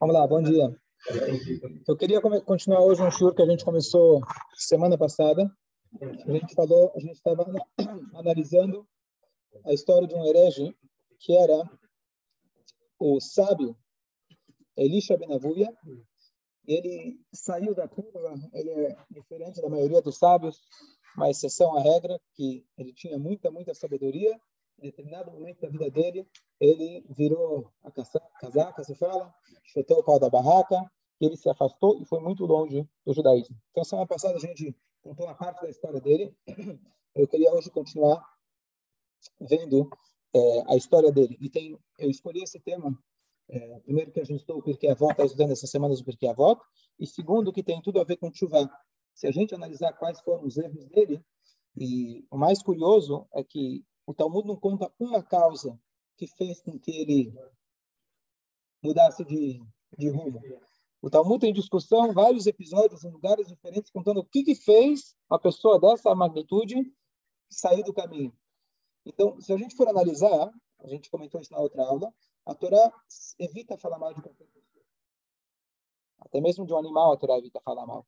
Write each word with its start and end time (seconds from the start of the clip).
Vamos 0.00 0.14
lá, 0.14 0.26
bom 0.26 0.42
dia. 0.42 0.76
Eu 1.86 1.96
queria 1.96 2.20
continuar 2.20 2.80
hoje 2.80 3.00
um 3.00 3.10
show 3.10 3.32
que 3.32 3.40
a 3.40 3.46
gente 3.46 3.64
começou 3.64 4.20
semana 4.56 4.98
passada. 4.98 5.48
A 6.02 6.32
gente 6.32 6.54
falou, 6.54 6.92
a 6.96 6.98
gente 6.98 7.14
estava 7.14 7.46
analisando 8.18 8.84
a 9.64 9.72
história 9.72 10.08
de 10.08 10.14
um 10.16 10.24
herege 10.26 10.76
que 11.20 11.36
era 11.36 11.70
o 12.98 13.20
sábio 13.20 13.76
Elisha 14.76 15.16
Benavuia. 15.16 15.72
Ele 16.66 17.20
saiu 17.32 17.76
da 17.76 17.86
curva, 17.86 18.34
ele 18.54 18.70
é 18.70 18.96
diferente 19.08 19.62
da 19.62 19.68
maioria 19.68 20.02
dos 20.02 20.18
sábios, 20.18 20.60
uma 21.16 21.30
exceção 21.30 21.78
à 21.78 21.80
regra, 21.80 22.20
que 22.34 22.66
ele 22.76 22.92
tinha 22.92 23.16
muita, 23.20 23.52
muita 23.52 23.72
sabedoria. 23.72 24.36
Em 24.78 24.82
determinado 24.82 25.30
momento 25.30 25.60
da 25.60 25.68
vida 25.68 25.90
dele, 25.90 26.28
ele 26.60 27.04
virou 27.10 27.72
a 27.82 27.90
casaca, 28.40 28.84
se 28.84 28.94
fala, 28.94 29.32
chutou 29.64 29.98
o 29.98 30.04
pau 30.04 30.18
da 30.18 30.28
barraca, 30.28 30.90
ele 31.20 31.36
se 31.36 31.48
afastou 31.48 32.00
e 32.00 32.04
foi 32.04 32.20
muito 32.20 32.44
longe 32.44 32.88
do 33.04 33.14
judaísmo. 33.14 33.56
Então, 33.70 33.84
semana 33.84 34.06
passada 34.06 34.36
a 34.36 34.40
gente 34.40 34.76
contou 35.02 35.26
uma 35.26 35.34
parte 35.34 35.62
da 35.62 35.70
história 35.70 36.00
dele. 36.00 36.36
Eu 37.14 37.28
queria 37.28 37.52
hoje 37.52 37.70
continuar 37.70 38.20
vendo 39.40 39.88
é, 40.34 40.72
a 40.72 40.76
história 40.76 41.12
dele. 41.12 41.36
E 41.40 41.48
tem, 41.48 41.78
eu 41.98 42.10
escolhi 42.10 42.42
esse 42.42 42.58
tema, 42.58 42.98
é, 43.48 43.78
primeiro 43.80 44.10
que 44.10 44.18
a 44.18 44.24
gente 44.24 44.40
estou 44.40 44.58
o 44.58 44.62
Pirkei 44.62 44.90
Avot, 44.90 45.12
está 45.12 45.24
estudando 45.24 45.52
essas 45.52 45.70
semanas 45.70 46.00
o 46.00 46.04
Pirkei 46.04 46.28
Avot, 46.28 46.60
e 46.98 47.06
segundo 47.06 47.52
que 47.52 47.62
tem 47.62 47.80
tudo 47.80 48.00
a 48.00 48.04
ver 48.04 48.16
com 48.16 48.32
chuva. 48.32 48.68
Se 49.14 49.28
a 49.28 49.30
gente 49.30 49.54
analisar 49.54 49.92
quais 49.92 50.20
foram 50.22 50.44
os 50.44 50.56
erros 50.56 50.86
dele, 50.86 51.24
e 51.76 52.26
o 52.30 52.36
mais 52.36 52.60
curioso 52.60 53.28
é 53.32 53.44
que 53.44 53.84
o 54.06 54.14
Talmud 54.14 54.46
não 54.46 54.56
conta 54.56 54.92
uma 54.98 55.22
causa 55.22 55.78
que 56.16 56.26
fez 56.26 56.60
com 56.60 56.78
que 56.78 56.90
ele 56.90 57.34
mudasse 58.82 59.24
de, 59.24 59.60
de 59.96 60.08
rumo. 60.10 60.40
O 61.00 61.10
Talmud 61.10 61.40
tem 61.40 61.52
discussão, 61.52 62.12
vários 62.12 62.46
episódios 62.46 63.04
em 63.04 63.10
lugares 63.10 63.48
diferentes, 63.48 63.90
contando 63.90 64.20
o 64.20 64.24
que, 64.24 64.42
que 64.42 64.54
fez 64.54 65.14
uma 65.28 65.38
pessoa 65.38 65.78
dessa 65.78 66.14
magnitude 66.14 66.76
sair 67.50 67.82
do 67.82 67.92
caminho. 67.92 68.32
Então, 69.04 69.40
se 69.40 69.52
a 69.52 69.56
gente 69.56 69.76
for 69.76 69.88
analisar, 69.88 70.50
a 70.80 70.88
gente 70.88 71.10
comentou 71.10 71.40
isso 71.40 71.52
na 71.52 71.60
outra 71.60 71.82
aula, 71.84 72.12
a 72.46 72.54
Torá 72.54 72.92
evita 73.38 73.78
falar 73.78 73.98
mal 73.98 74.14
de 74.14 74.22
qualquer 74.22 74.46
pessoa. 74.46 74.84
Até 76.20 76.40
mesmo 76.40 76.66
de 76.66 76.72
um 76.72 76.78
animal, 76.78 77.12
a 77.12 77.16
Torá 77.16 77.38
evita 77.38 77.60
falar 77.60 77.86
mal. 77.86 78.06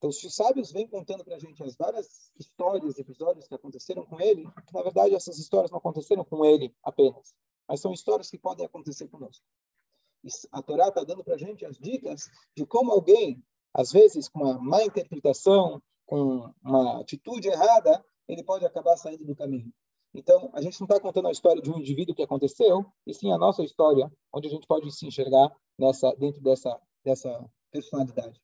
Então, 0.00 0.08
os 0.08 0.34
sábios 0.34 0.72
vêm 0.72 0.88
contando 0.88 1.22
para 1.22 1.36
a 1.36 1.38
gente 1.38 1.62
as 1.62 1.76
várias 1.76 2.32
histórias, 2.38 2.98
episódios 2.98 3.46
que 3.46 3.54
aconteceram 3.54 4.02
com 4.06 4.18
ele, 4.18 4.50
que 4.66 4.72
na 4.72 4.82
verdade 4.82 5.14
essas 5.14 5.38
histórias 5.38 5.70
não 5.70 5.76
aconteceram 5.76 6.24
com 6.24 6.42
ele 6.42 6.74
apenas, 6.82 7.34
mas 7.68 7.82
são 7.82 7.92
histórias 7.92 8.30
que 8.30 8.38
podem 8.38 8.64
acontecer 8.64 9.08
conosco. 9.08 9.44
E 10.24 10.28
a 10.52 10.62
Torá 10.62 10.88
está 10.88 11.04
dando 11.04 11.22
para 11.22 11.34
a 11.34 11.38
gente 11.38 11.66
as 11.66 11.76
dicas 11.76 12.30
de 12.56 12.64
como 12.64 12.92
alguém, 12.92 13.44
às 13.74 13.92
vezes 13.92 14.26
com 14.26 14.42
uma 14.42 14.58
má 14.58 14.82
interpretação, 14.82 15.82
com 16.06 16.50
uma 16.64 17.02
atitude 17.02 17.48
errada, 17.48 18.02
ele 18.26 18.42
pode 18.42 18.64
acabar 18.64 18.96
saindo 18.96 19.26
do 19.26 19.36
caminho. 19.36 19.70
Então, 20.14 20.50
a 20.54 20.62
gente 20.62 20.80
não 20.80 20.86
está 20.86 20.98
contando 20.98 21.28
a 21.28 21.30
história 21.30 21.60
de 21.60 21.70
um 21.70 21.78
indivíduo 21.78 22.14
que 22.14 22.22
aconteceu, 22.22 22.86
e 23.06 23.12
sim 23.12 23.30
a 23.30 23.36
nossa 23.36 23.62
história, 23.62 24.10
onde 24.32 24.48
a 24.48 24.50
gente 24.50 24.66
pode 24.66 24.90
se 24.92 25.06
enxergar 25.06 25.54
nessa, 25.78 26.10
dentro 26.16 26.40
dessa, 26.40 26.80
dessa 27.04 27.44
personalidade. 27.70 28.40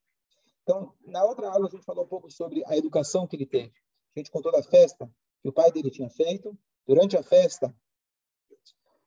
Então, 0.67 0.93
na 1.07 1.25
outra 1.25 1.49
aula, 1.49 1.69
a 1.69 1.71
gente 1.71 1.85
falou 1.85 2.05
um 2.05 2.09
pouco 2.09 2.29
sobre 2.29 2.65
a 2.67 2.77
educação 2.77 3.25
que 3.25 3.37
ele 3.37 3.47
teve. 3.47 3.73
A 4.17 4.19
gente 4.19 4.33
contou 4.33 4.51
da 4.51 4.65
festa 4.65 5.09
que 5.41 5.49
o 5.49 5.53
pai 5.53 5.71
dele 5.71 5.93
tinha 5.93 6.11
feito. 6.11 6.59
Durante 6.85 7.17
a 7.17 7.23
festa, 7.23 7.73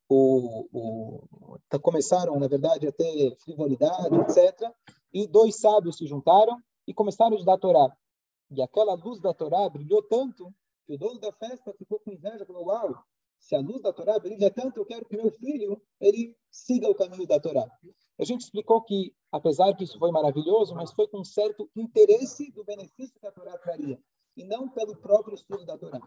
o, 0.08 0.68
o, 0.72 1.60
tá, 1.68 1.78
começaram, 1.78 2.40
na 2.40 2.48
verdade, 2.48 2.88
a 2.88 2.94
ter 2.94 3.36
frivolidade, 3.44 4.16
etc. 4.22 4.72
E 5.14 5.28
dois 5.28 5.60
sábios 5.60 5.98
se 5.98 6.08
juntaram 6.08 6.58
e 6.88 6.94
começaram 6.94 7.34
a 7.34 7.36
estudar 7.36 7.56
a 7.56 7.60
Torá. 7.60 7.98
E 8.52 8.62
aquela 8.62 8.94
luz 8.94 9.20
da 9.20 9.34
Torá 9.34 9.68
brilhou 9.68 10.02
tanto 10.04 10.54
que 10.86 10.94
o 10.94 10.98
dono 10.98 11.20
da 11.20 11.34
festa 11.34 11.74
ficou 11.74 12.00
com 12.00 12.14
inveja, 12.14 12.46
falou, 12.46 12.68
uau, 12.68 13.04
se 13.38 13.54
a 13.54 13.60
luz 13.60 13.82
da 13.82 13.92
Torá 13.92 14.18
brilha 14.18 14.50
tanto, 14.50 14.80
eu 14.80 14.86
quero 14.86 15.06
que 15.06 15.18
meu 15.18 15.30
filho 15.32 15.82
ele 16.00 16.34
siga 16.50 16.90
o 16.90 16.96
caminho 16.96 17.28
da 17.28 17.38
Torá. 17.38 17.70
A 18.18 18.24
gente 18.24 18.42
explicou 18.42 18.82
que, 18.82 19.14
apesar 19.32 19.74
que 19.76 19.84
isso 19.84 19.98
foi 19.98 20.12
maravilhoso, 20.12 20.74
mas 20.76 20.92
foi 20.92 21.08
com 21.08 21.20
um 21.20 21.24
certo 21.24 21.70
interesse 21.76 22.52
do 22.52 22.64
benefício 22.64 23.20
que 23.20 23.28
a 23.28 23.32
Torá 23.32 23.58
traria, 23.58 24.00
e 24.36 24.44
não 24.44 24.70
pelo 24.70 24.96
próprio 24.96 25.36
estudo 25.36 25.66
da 25.66 25.78
Torá. 25.78 26.00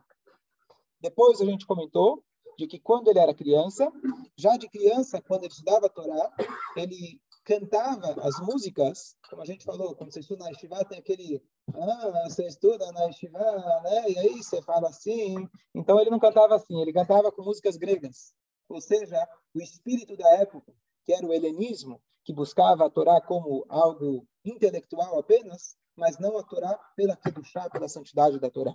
Depois 1.00 1.40
a 1.40 1.44
gente 1.44 1.66
comentou 1.66 2.24
de 2.56 2.66
que 2.66 2.78
quando 2.78 3.08
ele 3.08 3.18
era 3.18 3.34
criança, 3.34 3.90
já 4.36 4.56
de 4.56 4.68
criança, 4.68 5.20
quando 5.22 5.44
ele 5.44 5.52
estudava 5.52 5.86
a 5.86 5.88
Torá, 5.88 6.32
ele 6.76 7.20
cantava 7.44 8.14
as 8.22 8.38
músicas, 8.40 9.16
como 9.28 9.42
a 9.42 9.44
gente 9.44 9.64
falou, 9.64 9.94
quando 9.96 10.12
você 10.12 10.20
estuda 10.20 10.44
na 10.44 10.50
Yeshiva, 10.50 10.84
tem 10.84 10.98
aquele, 10.98 11.42
ah, 11.74 12.28
você 12.28 12.46
estuda 12.46 12.90
na 12.92 13.04
Yeshiva, 13.04 13.38
né? 13.82 14.10
E 14.10 14.18
aí 14.18 14.42
você 14.42 14.62
fala 14.62 14.88
assim. 14.88 15.48
Então 15.74 16.00
ele 16.00 16.10
não 16.10 16.18
cantava 16.18 16.54
assim, 16.54 16.80
ele 16.80 16.92
cantava 16.92 17.32
com 17.32 17.42
músicas 17.42 17.76
gregas. 17.76 18.32
Ou 18.68 18.80
seja, 18.80 19.28
o 19.54 19.60
espírito 19.60 20.16
da 20.16 20.28
época, 20.36 20.72
que 21.04 21.12
era 21.12 21.26
o 21.26 21.32
helenismo, 21.32 22.00
que 22.24 22.32
buscava 22.32 22.86
a 22.86 22.90
Torá 22.90 23.20
como 23.20 23.64
algo 23.68 24.26
intelectual 24.44 25.18
apenas, 25.18 25.76
mas 25.96 26.18
não 26.18 26.38
a 26.38 26.42
Torá 26.42 26.78
pela 26.96 27.16
kedushá, 27.16 27.68
pela 27.68 27.88
santidade 27.88 28.38
da 28.38 28.50
Torá. 28.50 28.74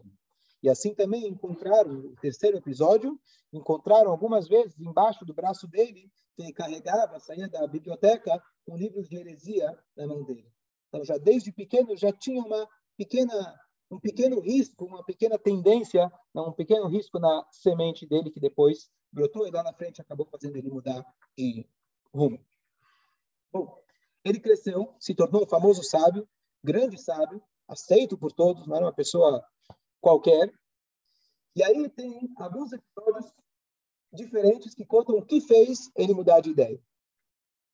E 0.62 0.70
assim 0.70 0.94
também 0.94 1.28
encontraram, 1.28 1.94
no 1.94 2.16
terceiro 2.16 2.58
episódio, 2.58 3.20
encontraram 3.54 4.12
algumas 4.12 4.48
vezes 4.48 4.80
embaixo 4.80 5.24
do 5.24 5.34
braço 5.34 5.68
dele, 5.68 6.12
que 6.36 6.44
ele 6.44 6.54
carregava, 6.54 7.20
saía 7.20 7.48
da 7.48 7.66
biblioteca, 7.68 8.42
com 8.66 8.76
livros 8.76 9.08
de 9.08 9.18
heresia 9.18 9.78
na 9.96 10.08
mão 10.08 10.24
dele. 10.24 10.52
Então, 10.90 11.04
já 11.04 11.18
desde 11.18 11.52
pequeno, 11.52 11.96
já 11.96 12.12
tinha 12.12 12.42
uma 12.42 12.68
pequena, 12.98 13.60
um 13.92 14.00
pequeno 14.00 14.40
risco, 14.40 14.86
uma 14.86 15.04
pequena 15.04 15.38
tendência, 15.38 16.12
um 16.36 16.52
pequeno 16.52 16.88
risco 16.88 17.20
na 17.20 17.46
semente 17.52 18.06
dele, 18.08 18.32
que 18.32 18.40
depois 18.40 18.90
brotou 19.12 19.48
e 19.48 19.52
lá 19.52 19.64
na 19.64 19.74
frente 19.74 20.02
acabou 20.02 20.26
fazendo 20.26 20.58
ele 20.58 20.70
mudar 20.70 21.06
de 21.38 21.66
rumo. 22.18 22.46
Bom, 23.52 23.82
ele 24.24 24.40
cresceu, 24.40 24.96
se 25.00 25.16
tornou 25.16 25.44
um 25.44 25.48
famoso 25.48 25.84
sábio, 25.84 26.28
grande 26.64 27.02
sábio, 27.02 27.42
aceito 27.68 28.18
por 28.18 28.32
todos, 28.32 28.68
não 28.68 28.76
era 28.76 28.86
uma 28.86 28.94
pessoa 28.94 29.46
qualquer. 30.02 30.52
E 31.56 31.64
aí 31.64 31.90
tem 31.90 32.30
alguns 32.38 32.72
episódios 32.74 33.34
diferentes 34.12 34.74
que 34.74 34.86
contam 34.86 35.18
o 35.18 35.26
que 35.26 35.42
fez 35.42 35.90
ele 35.96 36.14
mudar 36.14 36.40
de 36.40 36.50
ideia. 36.50 36.82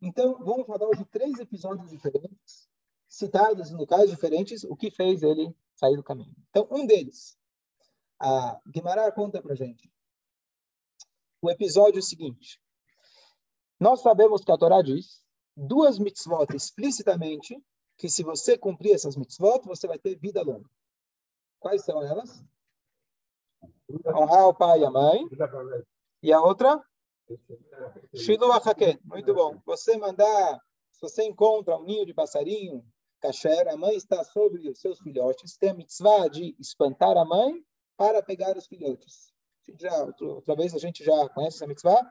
Então, 0.01 0.37
vamos 0.43 0.65
falar 0.67 0.87
hoje 0.87 1.03
de 1.03 1.09
três 1.09 1.39
episódios 1.39 1.89
diferentes, 1.89 2.67
citados 3.07 3.71
em 3.71 3.75
locais 3.75 4.09
diferentes, 4.09 4.63
o 4.63 4.75
que 4.75 4.91
fez 4.91 5.23
ele 5.23 5.55
sair 5.75 5.95
do 5.95 6.03
caminho. 6.03 6.35
Então, 6.49 6.67
um 6.69 6.85
deles, 6.85 7.37
a 8.19 8.59
Guimarães 8.67 9.13
conta 9.13 9.41
para 9.41 9.55
gente. 9.55 9.91
O 11.41 11.49
episódio 11.49 11.99
é 11.99 12.01
seguinte. 12.01 12.62
Nós 13.83 13.99
sabemos 13.99 14.45
que 14.45 14.51
a 14.53 14.57
Torá 14.57 14.81
diz 14.81 15.21
duas 15.57 15.99
mitzvot 15.99 16.55
explicitamente 16.55 17.61
que 17.97 18.07
se 18.07 18.23
você 18.23 18.57
cumprir 18.57 18.93
essas 18.93 19.17
mitzvot, 19.17 19.59
você 19.65 19.85
vai 19.87 19.99
ter 19.99 20.15
vida 20.15 20.41
longa. 20.41 20.69
Quais 21.59 21.83
são 21.83 22.01
elas? 22.01 22.41
Honrar 24.07 24.47
o 24.47 24.53
pai 24.53 24.79
e 24.79 24.85
a 24.85 24.89
mãe. 24.89 25.27
E 26.21 26.31
a 26.31 26.39
outra? 26.39 26.81
Shilu 28.15 28.53
Achaken. 28.53 28.97
Muito 29.03 29.33
bom. 29.33 29.61
Você 29.65 29.97
mandar, 29.97 30.61
se 30.89 31.01
você 31.01 31.23
encontra 31.25 31.75
um 31.75 31.83
ninho 31.83 32.05
de 32.05 32.13
passarinho, 32.13 32.85
kasher, 33.19 33.67
a 33.67 33.75
mãe 33.75 33.97
está 33.97 34.23
sobre 34.23 34.69
os 34.69 34.79
seus 34.79 34.97
filhotes, 34.99 35.57
tem 35.57 35.71
a 35.71 35.73
mitzvah 35.73 36.29
de 36.29 36.55
espantar 36.57 37.17
a 37.17 37.25
mãe 37.25 37.61
para 37.97 38.23
pegar 38.23 38.55
os 38.55 38.65
filhotes. 38.65 39.33
Já, 39.77 40.05
outra 40.21 40.55
vez 40.55 40.73
a 40.73 40.79
gente 40.79 41.03
já 41.03 41.27
conhece 41.27 41.57
essa 41.57 41.67
mitzvah? 41.67 42.01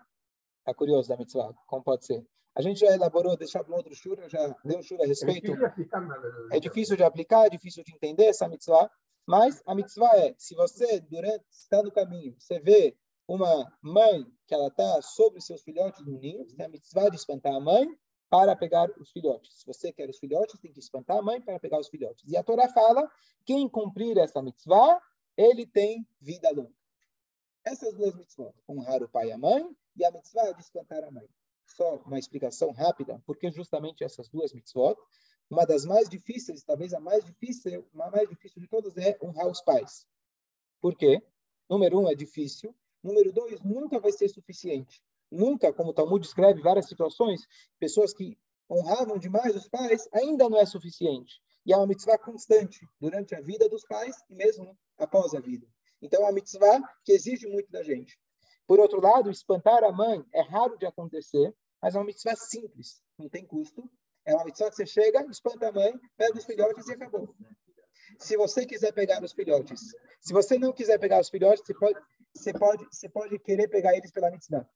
Está 0.63 0.73
curioso 0.73 1.09
da 1.09 1.17
mitzvah? 1.17 1.53
Como 1.67 1.83
pode 1.83 2.07
ser? 2.07 2.25
A 2.55 2.63
gente 2.63 2.81
já 2.81 2.95
elaborou, 2.95 3.37
deixar 3.37 3.65
para 3.65 3.73
um 3.73 3.77
outro 3.77 3.93
shura, 3.97 4.29
já 4.29 4.55
deu 4.65 4.79
um 4.79 4.83
shura 4.83 5.03
a 5.03 5.07
respeito. 5.07 5.53
É 6.53 6.61
difícil 6.61 6.97
de 6.97 7.03
aplicar, 7.03 7.47
é 7.47 7.51
difícil 7.51 7.83
de 7.83 7.93
entender 7.93 8.27
essa 8.27 8.47
mitzvah. 8.47 8.89
Mas 9.27 9.61
a 9.67 9.75
mitzvah 9.75 10.17
é, 10.19 10.35
se 10.39 10.55
você, 10.55 11.01
durante, 11.01 11.45
está 11.51 11.83
no 11.83 11.91
caminho, 11.91 12.37
você 12.39 12.61
vê 12.61 12.97
uma 13.27 13.73
mãe 13.83 14.25
que 14.47 14.55
ela 14.55 14.69
está 14.69 15.03
sobre 15.03 15.41
seus 15.41 15.63
filhotes 15.63 16.05
no 16.07 16.19
ninho, 16.19 16.45
você 16.45 16.55
tem 16.55 16.67
a 16.67 16.69
mitzvah 16.69 17.09
de 17.09 17.17
espantar 17.17 17.55
a 17.55 17.61
mãe 17.61 17.87
para 18.31 18.55
pegar 18.55 18.89
os 19.01 19.11
filhotes. 19.11 19.61
Se 19.61 19.67
você 19.67 19.93
quer 19.93 20.09
os 20.09 20.19
filhotes, 20.19 20.61
tem 20.61 20.73
que 20.73 20.79
espantar 20.79 21.19
a 21.19 21.23
mãe 21.23 21.41
para 21.41 21.59
pegar 21.59 21.81
os 21.81 21.89
filhotes. 21.89 22.25
E 22.31 22.37
a 22.37 22.43
Torá 22.43 22.69
fala, 22.69 23.11
quem 23.45 23.69
cumprir 23.69 24.17
essa 24.19 24.41
mitzvah, 24.41 25.01
ele 25.37 25.67
tem 25.67 26.07
vida 26.21 26.51
longa. 26.51 26.73
Essas 27.65 27.95
duas 27.95 28.15
mitzvot, 28.15 28.55
honrar 28.69 29.03
o 29.03 29.09
pai 29.09 29.29
e 29.29 29.33
a 29.33 29.39
mãe, 29.39 29.65
e 29.97 30.05
a 30.05 30.11
mitzvah 30.11 30.53
de 30.53 30.63
espantar 30.63 31.05
a 31.05 31.11
mãe. 31.11 31.29
Só 31.67 31.97
uma 32.07 32.19
explicação 32.19 32.73
rápida, 32.73 33.23
porque 33.27 33.51
justamente 33.51 34.05
essas 34.05 34.29
duas 34.29 34.53
mitzvot 34.53 34.97
uma 35.53 35.67
das 35.67 35.85
mais 35.85 36.09
difíceis, 36.09 36.65
talvez 36.65 36.95
a 36.95 37.01
mais 37.01 37.23
difícil, 37.27 37.87
a 38.01 38.11
mais 38.11 38.27
difícil 38.27 38.63
de 38.63 38.69
todas 38.69 38.97
é 38.97 39.19
honrar 39.23 39.47
os 39.49 39.61
pais. 39.61 40.07
Por 40.81 40.97
quê? 40.97 41.23
Número 41.69 42.01
um, 42.01 42.09
é 42.09 42.15
difícil. 42.15 42.75
Número 43.03 43.31
dois, 43.33 43.61
nunca 43.63 44.01
vai 44.01 44.13
ser 44.13 44.29
suficiente. 44.29 45.03
nunca, 45.31 45.73
como 45.73 45.91
o 45.91 45.95
Talmud 45.95 46.23
descreve 46.23 46.63
várias 46.63 46.87
situações, 46.87 47.47
pessoas 47.79 48.15
que 48.15 48.39
honravam 48.71 49.19
demais 49.19 49.55
os 49.55 49.69
pais, 49.69 50.09
ainda 50.13 50.49
não 50.49 50.59
é 50.59 50.65
suficiente. 50.65 51.41
E 51.67 51.73
é 51.73 51.77
uma 51.77 51.87
mitzvah 51.87 52.19
constante 52.19 52.87
durante 52.99 53.35
a 53.35 53.41
vida 53.41 53.69
dos 53.69 53.85
pais 53.87 54.17
e 54.31 54.35
mesmo 54.35 54.75
após 54.97 55.35
a 55.35 55.41
vida. 55.41 55.67
Então, 56.01 56.21
é 56.21 56.25
uma 56.25 56.33
mitzvah 56.33 56.81
que 57.05 57.13
exige 57.13 57.47
muito 57.47 57.71
da 57.71 57.83
gente. 57.83 58.19
Por 58.67 58.81
outro 58.81 59.01
lado, 59.01 59.31
espantar 59.31 59.85
a 59.85 59.93
mãe 59.93 60.25
é 60.33 60.41
raro 60.41 60.77
de 60.79 60.87
acontecer, 60.87 61.55
mas 61.81 61.95
é 61.95 61.99
uma 61.99 62.05
mitzvah 62.05 62.37
simples, 62.37 63.03
não 63.19 63.29
tem 63.29 63.45
custo. 63.45 63.91
É 64.25 64.35
uma 64.35 64.45
mitzvah 64.45 64.71
que 64.71 64.77
você 64.77 64.87
chega, 64.87 65.25
espanta 65.31 65.69
a 65.69 65.73
mãe, 65.73 65.99
pega 66.17 66.39
os 66.39 66.45
filhotes 66.45 66.87
e 66.87 66.93
acabou. 66.93 67.35
Se 68.19 68.37
você 68.37 68.65
quiser 68.65 68.93
pegar 68.93 69.23
os 69.23 69.33
filhotes, 69.33 69.81
se 70.21 70.33
você 70.33 70.59
não 70.59 70.73
quiser 70.73 70.99
pegar 70.99 71.21
os 71.21 71.29
filhotes, 71.29 71.65
você 71.65 71.75
pode, 71.75 72.01
você 72.35 72.53
pode, 72.53 72.85
você 72.85 73.09
pode 73.09 73.39
querer 73.41 73.69
pegar 73.69 73.97
eles 73.97 74.13
pela 74.13 74.31
mitzvah. 74.31 74.69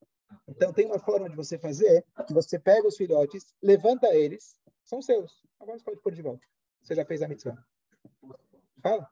Então, 0.49 0.73
tem 0.73 0.87
uma 0.87 0.99
forma 0.99 1.29
de 1.29 1.37
você 1.37 1.59
fazer 1.59 2.05
que 2.27 2.35
você 2.35 2.59
pega 2.59 2.89
os 2.89 2.97
filhotes, 2.97 3.55
levanta 3.63 4.09
eles, 4.15 4.59
são 4.85 5.01
seus. 5.01 5.45
Agora 5.61 5.79
você 5.79 5.85
pode 5.85 6.01
pôr 6.01 6.13
de 6.13 6.23
volta. 6.23 6.45
Você 6.83 6.95
já 6.95 7.05
fez 7.05 7.23
a 7.23 7.29
mitzvah. 7.29 7.57
Fala. 8.83 9.09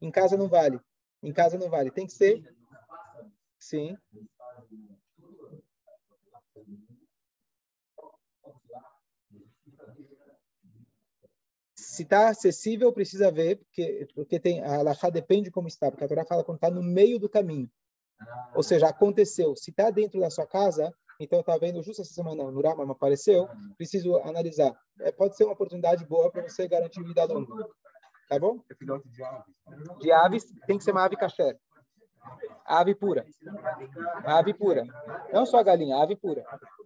Em 0.00 0.10
casa 0.10 0.36
não 0.36 0.48
vale. 0.48 0.80
Em 1.22 1.32
casa 1.32 1.58
não 1.58 1.70
vale. 1.70 1.90
Tem 1.90 2.06
que 2.06 2.12
ser. 2.12 2.42
Sim. 3.58 3.96
Se 11.76 12.04
está 12.04 12.28
acessível, 12.28 12.92
precisa 12.92 13.30
ver, 13.30 13.58
porque, 13.58 14.08
porque 14.14 14.40
tem, 14.40 14.62
a 14.62 14.76
Alahá 14.76 15.10
depende 15.10 15.50
como 15.50 15.68
está, 15.68 15.90
porque 15.90 16.04
a 16.04 16.08
Torá 16.08 16.24
fala 16.24 16.42
quando 16.42 16.56
está 16.56 16.70
no 16.70 16.82
meio 16.82 17.18
do 17.18 17.28
caminho. 17.28 17.70
Ou 18.54 18.62
seja, 18.62 18.88
aconteceu. 18.88 19.54
Se 19.56 19.70
está 19.70 19.90
dentro 19.90 20.20
da 20.20 20.30
sua 20.30 20.46
casa, 20.46 20.92
então 21.20 21.40
está 21.40 21.56
vendo 21.58 21.82
justo 21.82 22.02
essa 22.02 22.12
semana 22.12 22.50
no 22.50 22.60
Rama 22.60 22.90
apareceu, 22.90 23.48
preciso 23.76 24.16
analisar. 24.18 24.74
É, 25.00 25.12
pode 25.12 25.36
ser 25.36 25.44
uma 25.44 25.52
oportunidade 25.52 26.04
boa 26.06 26.30
para 26.30 26.42
você 26.42 26.66
garantir 26.66 27.02
vida 27.02 27.24
longa. 27.24 27.68
Tá 28.32 28.38
bom? 28.38 28.64
É 28.70 28.74
de 29.10 29.22
aves. 29.22 29.54
De 30.00 30.12
aves, 30.12 30.54
tem 30.66 30.78
que 30.78 30.84
ser 30.84 30.92
uma 30.92 31.04
ave 31.04 31.16
caché. 31.16 31.54
Ave 32.64 32.94
pura. 32.94 33.26
ave 34.24 34.54
pura. 34.54 34.84
Não 35.30 35.44
só 35.44 35.58
a 35.58 35.62
galinha, 35.62 36.02
ave 36.02 36.16
pura. 36.16 36.42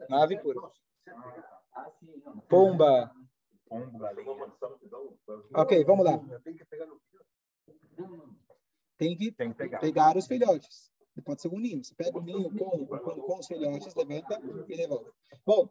Uma 0.08 0.24
ave 0.24 0.40
pura. 0.40 0.60
Pomba. 2.48 3.12
Ok, 5.54 5.84
vamos 5.84 6.04
lá. 6.04 6.18
Tem 8.98 9.52
que 9.52 9.68
pegar 9.80 10.16
os 10.16 10.26
filhotes. 10.26 10.90
Pode 11.24 11.42
ser 11.42 11.48
um 11.48 11.60
ninho. 11.60 11.84
Você 11.84 11.94
pega 11.94 12.18
o 12.18 12.22
ninho 12.22 12.50
com, 12.58 12.86
com, 12.86 12.98
com 12.98 13.38
os 13.38 13.46
filhotes, 13.46 13.94
levanta 13.94 14.42
e 14.68 14.76
devolve. 14.76 15.12
Bom, 15.46 15.68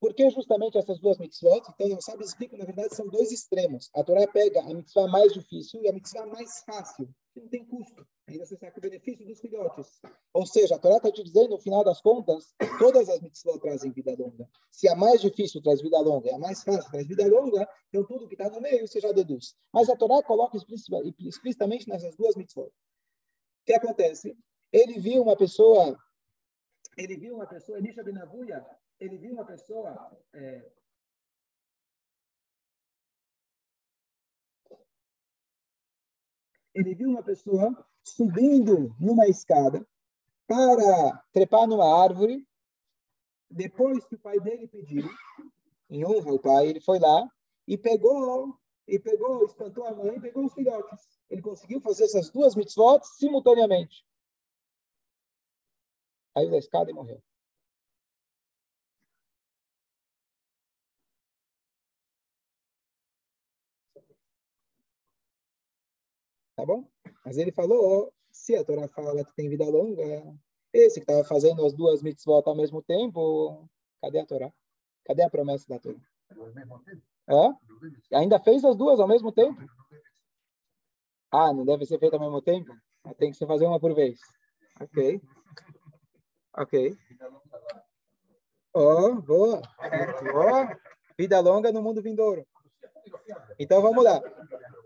por 0.00 0.14
que 0.14 0.30
justamente 0.30 0.78
essas 0.78 0.98
duas 0.98 1.18
mitzvot? 1.18 1.62
Então, 1.74 1.98
os 1.98 2.04
sábios 2.04 2.30
explicam, 2.30 2.58
na 2.58 2.64
verdade, 2.64 2.96
são 2.96 3.06
dois 3.06 3.30
extremos. 3.30 3.90
A 3.94 4.02
Torá 4.02 4.26
pega 4.26 4.62
a 4.62 4.74
mitzvah 4.74 5.06
mais 5.06 5.32
difícil 5.34 5.82
e 5.82 5.88
a 5.88 5.92
mitzvah 5.92 6.24
mais 6.26 6.62
fácil, 6.64 7.06
que 7.34 7.40
não 7.40 7.48
tem 7.48 7.66
custo. 7.66 8.06
Ainda 8.26 8.46
você 8.46 8.56
sabe 8.56 8.78
o 8.78 8.80
benefício 8.80 9.26
dos 9.26 9.40
filhotes. 9.40 10.00
Ou 10.32 10.46
seja, 10.46 10.76
a 10.76 10.78
Torá 10.78 10.96
está 10.96 11.12
te 11.12 11.22
dizendo, 11.22 11.50
no 11.50 11.58
final 11.58 11.84
das 11.84 12.00
contas, 12.00 12.54
todas 12.78 13.10
as 13.10 13.20
mitzvot 13.20 13.60
trazem 13.60 13.92
vida 13.92 14.16
longa. 14.18 14.48
Se 14.70 14.88
a 14.88 14.96
mais 14.96 15.20
difícil 15.20 15.60
traz 15.60 15.82
vida 15.82 16.00
longa 16.00 16.30
e 16.30 16.32
a 16.32 16.38
mais 16.38 16.62
fácil 16.62 16.90
traz 16.90 17.06
vida 17.06 17.26
longa, 17.26 17.68
então 17.88 18.06
tudo 18.06 18.26
que 18.26 18.34
está 18.34 18.48
no 18.48 18.60
meio 18.60 18.88
você 18.88 19.00
já 19.00 19.12
deduz. 19.12 19.54
Mas 19.70 19.90
a 19.90 19.96
Torá 19.96 20.22
coloca 20.22 20.56
explicitamente 20.56 21.86
nessas 21.86 22.16
duas 22.16 22.36
mitzvot. 22.36 22.68
O 22.68 22.72
que 23.66 23.74
acontece? 23.74 24.34
Ele 24.72 24.98
viu 24.98 25.22
uma 25.22 25.36
pessoa, 25.36 25.98
ele 26.96 27.18
viu 27.18 27.34
uma 27.34 27.46
pessoa, 27.46 27.76
Elisha 27.76 28.02
Benavuia, 28.02 28.64
ele 29.00 29.16
viu 29.16 29.32
uma 29.32 29.44
pessoa 29.44 30.16
é, 30.34 30.70
ele 36.74 36.94
viu 36.94 37.08
uma 37.08 37.22
pessoa 37.22 37.86
subindo 38.04 38.94
numa 39.00 39.26
escada 39.26 39.86
para 40.46 41.24
trepar 41.32 41.66
numa 41.66 42.02
árvore. 42.02 42.46
Depois 43.50 44.04
que 44.04 44.14
o 44.14 44.18
pai 44.18 44.38
dele 44.38 44.68
pediu, 44.68 45.08
em 45.88 46.04
honra 46.04 46.30
ao 46.30 46.38
pai, 46.38 46.68
ele 46.68 46.80
foi 46.80 47.00
lá 47.00 47.28
e 47.66 47.76
pegou, 47.76 48.56
e 48.86 48.98
pegou, 48.98 49.44
espantou 49.44 49.84
a 49.86 49.94
mãe 49.94 50.16
e 50.16 50.20
pegou 50.20 50.44
os 50.44 50.54
filhotes. 50.54 51.20
Ele 51.28 51.42
conseguiu 51.42 51.80
fazer 51.80 52.04
essas 52.04 52.30
duas 52.30 52.54
mitzvot 52.54 53.00
simultaneamente. 53.04 54.04
Caiu 56.34 56.50
da 56.50 56.58
escada 56.58 56.90
e 56.90 56.94
morreu. 56.94 57.20
Tá 66.60 66.66
bom? 66.66 66.86
Mas 67.24 67.38
ele 67.38 67.50
falou, 67.50 68.12
se 68.30 68.54
a 68.54 68.62
Torá 68.62 68.86
fala 68.86 69.24
que 69.24 69.34
tem 69.34 69.48
vida 69.48 69.64
longa, 69.64 70.04
esse 70.74 71.00
que 71.00 71.10
estava 71.10 71.24
fazendo 71.24 71.64
as 71.64 71.72
duas 71.72 72.02
mitzvot 72.02 72.42
ao 72.44 72.54
mesmo 72.54 72.82
tempo, 72.82 73.66
cadê 74.02 74.18
a 74.18 74.26
Torá? 74.26 74.52
Cadê 75.06 75.22
a 75.22 75.30
promessa 75.30 75.66
da 75.66 75.78
Torá? 75.78 75.98
É? 77.30 78.14
Ainda 78.14 78.38
fez 78.38 78.62
as 78.62 78.76
duas 78.76 79.00
ao 79.00 79.08
mesmo 79.08 79.32
tempo? 79.32 79.58
Ah, 81.32 81.50
não 81.54 81.64
deve 81.64 81.86
ser 81.86 81.98
feito 81.98 82.12
ao 82.12 82.20
mesmo 82.20 82.42
tempo? 82.42 82.76
Tem 83.16 83.30
que 83.30 83.38
se 83.38 83.46
fazer 83.46 83.64
uma 83.64 83.80
por 83.80 83.94
vez. 83.94 84.20
Ok. 84.82 85.18
Ok. 86.58 86.98
Oh, 88.74 89.14
boa. 89.22 89.62
Oh, 90.34 90.76
vida 91.16 91.40
longa 91.40 91.72
no 91.72 91.80
mundo 91.80 92.02
vindouro. 92.02 92.46
Então 93.58 93.82
vamos 93.82 94.04
lá. 94.04 94.20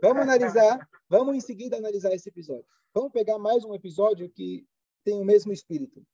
Vamos 0.03 0.23
analisar 0.23 0.89
Vamos 1.09 1.37
em 1.37 1.41
seguida 1.41 1.77
analisar 1.77 2.13
esse 2.13 2.29
episódio. 2.29 2.67
Vamos 2.93 3.13
pegar 3.13 3.39
mais 3.39 3.65
um 3.65 3.75
episódio 3.75 4.29
que 4.29 4.67
tem 5.05 5.21
o 5.21 5.25
mesmo 5.25 5.53
espírito. 5.53 6.05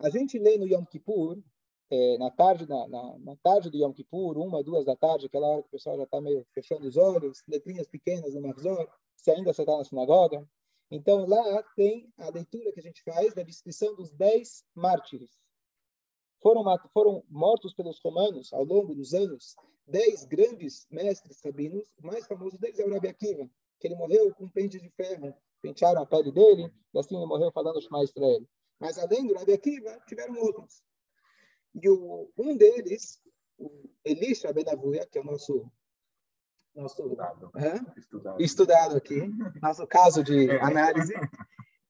A 0.00 0.08
gente 0.08 0.38
lê 0.38 0.56
no 0.56 0.66
Yom 0.66 0.84
Kippur, 0.84 1.38
é, 1.88 2.18
na, 2.18 2.30
tarde, 2.30 2.66
na, 2.66 2.88
na, 2.88 3.18
na, 3.18 3.36
tarde 3.36 3.70
do 3.70 3.76
Yom 3.76 3.92
Kippur, 3.92 4.36
uma, 4.38 4.60
duas 4.60 4.86
da 4.86 4.96
tarde, 4.96 5.26
aquela 5.26 5.46
hora 5.46 5.62
que 5.62 5.68
o 5.68 5.70
pessoal 5.70 5.96
já 5.98 6.02
está 6.02 6.20
meio 6.20 6.44
fechando 6.52 6.88
os 6.88 6.96
olhos, 6.96 7.42
letrinhas 7.46 7.86
pequenas 7.86 8.34
no 8.34 8.40
Marzor, 8.40 8.88
se 9.14 9.30
ainda 9.30 9.52
você 9.52 9.62
está 9.62 9.76
na 9.76 9.84
sinagoga. 9.84 10.44
Então, 10.90 11.26
lá 11.26 11.62
tem 11.76 12.12
a 12.18 12.30
leitura 12.30 12.72
que 12.72 12.80
a 12.80 12.82
gente 12.82 13.02
faz 13.04 13.34
da 13.34 13.42
descrição 13.42 13.94
dos 13.94 14.10
dez 14.10 14.64
mártires. 14.74 15.38
Foram, 16.44 16.62
foram 16.92 17.24
mortos 17.30 17.72
pelos 17.72 17.98
romanos 18.00 18.52
ao 18.52 18.64
longo 18.64 18.94
dos 18.94 19.14
anos 19.14 19.56
dez 19.86 20.26
grandes 20.26 20.86
mestres 20.90 21.40
rabinos. 21.42 21.94
O 21.98 22.06
mais 22.06 22.26
famoso 22.26 22.58
deles 22.58 22.78
é 22.78 22.84
o 22.84 22.92
Rabi 22.92 23.08
Akiva, 23.08 23.48
que 23.80 23.88
ele 23.88 23.94
morreu 23.94 24.34
com 24.34 24.46
pente 24.46 24.78
de 24.78 24.90
ferro, 24.90 25.34
pentearam 25.62 26.02
a 26.02 26.06
pele 26.06 26.30
dele, 26.30 26.70
e 26.92 26.98
assim 26.98 27.16
ele 27.16 27.24
morreu 27.24 27.50
falando 27.50 27.80
para 27.88 28.26
ele. 28.28 28.46
Mas 28.78 28.98
além 28.98 29.26
do 29.26 29.32
Rabi 29.32 29.54
Akiva, 29.54 29.98
tiveram 30.06 30.38
outros. 30.38 30.82
E 31.82 31.88
o, 31.88 32.30
um 32.36 32.54
deles, 32.58 33.22
o 33.56 33.88
Elisha 34.04 34.52
Benavuia, 34.52 35.06
que 35.06 35.16
é 35.16 35.22
o 35.22 35.24
nosso 35.24 35.66
nosso 36.74 37.00
estudado, 37.02 37.52
estudado. 37.96 38.42
estudado 38.42 38.96
aqui, 38.96 39.30
nosso 39.62 39.86
caso 39.86 40.22
de 40.22 40.50
é. 40.50 40.60
análise, 40.60 41.14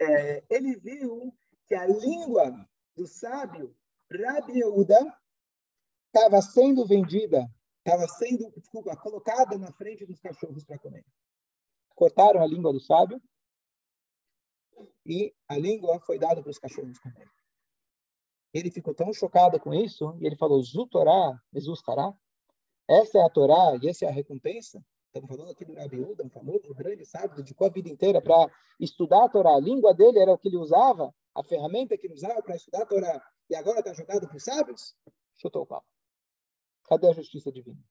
é, 0.01 0.45
ele 0.49 0.77
viu 0.77 1.35
que 1.67 1.75
a 1.75 1.87
língua 1.87 2.55
do 2.95 3.05
sábio 3.07 3.75
Rabi 4.17 4.59
Yehuda 4.59 4.99
estava 6.07 6.41
sendo 6.43 6.87
vendida, 6.87 7.49
estava 7.79 8.07
sendo, 8.09 8.51
desculpa, 8.57 8.97
colocada 8.97 9.59
na 9.59 9.73
frente 9.73 10.07
dos 10.07 10.21
cachorros 10.21 10.65
para 10.65 10.79
comer 10.79 11.05
cortaram 11.95 12.43
a 12.43 12.47
língua 12.47 12.73
do 12.73 12.81
sábio 12.81 13.21
e 15.07 15.33
a 15.49 15.57
língua 15.57 16.01
foi 16.01 16.19
dada 16.19 16.43
para 16.43 16.51
os 16.51 16.59
cachorros 16.59 16.99
comerem. 16.99 17.29
Ele 18.53 18.71
ficou 18.71 18.95
tão 18.95 19.13
chocado 19.13 19.59
com 19.61 19.73
isso 19.73 20.17
e 20.21 20.27
ele 20.27 20.37
falou: 20.37 20.63
Zutorá, 20.63 21.41
Jesus 21.53 21.81
fará. 21.81 22.13
Essa 22.89 23.19
é 23.19 23.23
a 23.23 23.31
Torá 23.31 23.79
e 23.83 23.89
essa 23.89 24.05
é 24.05 24.09
a 24.09 24.13
recompensa. 24.13 24.85
Estamos 25.07 25.29
falando 25.29 25.53
aqui 25.53 25.65
do 25.65 25.75
Rabi 25.75 26.01
Uda, 26.01 26.25
um 26.25 26.31
famoso 26.31 26.75
grande 26.75 27.07
sábio, 27.07 27.37
dedicou 27.37 27.67
a 27.67 27.71
vida 27.71 27.89
inteira 27.89 28.21
para 28.21 28.51
estudar 28.79 29.25
a 29.25 29.29
Torá. 29.29 29.55
A 29.55 29.61
língua 29.61 29.95
dele 29.95 30.19
era 30.19 30.33
o 30.33 30.39
que 30.39 30.49
ele 30.49 30.57
usava, 30.57 31.15
a 31.35 31.43
ferramenta 31.43 31.97
que 31.99 32.07
ele 32.07 32.15
usava 32.15 32.43
para 32.43 32.57
estudar 32.57 32.83
a 32.83 32.87
Torá. 32.87 33.23
E 33.51 33.55
agora 33.55 33.81
está 33.81 33.93
jogado 33.93 34.27
para 34.27 34.37
os 34.37 34.45
sábios? 34.45 34.97
Chutou 35.35 35.63
o 35.63 35.67
pau. 35.67 35.85
Cadê 36.85 37.09
a 37.09 37.13
justiça 37.13 37.51
divina? 37.51 37.83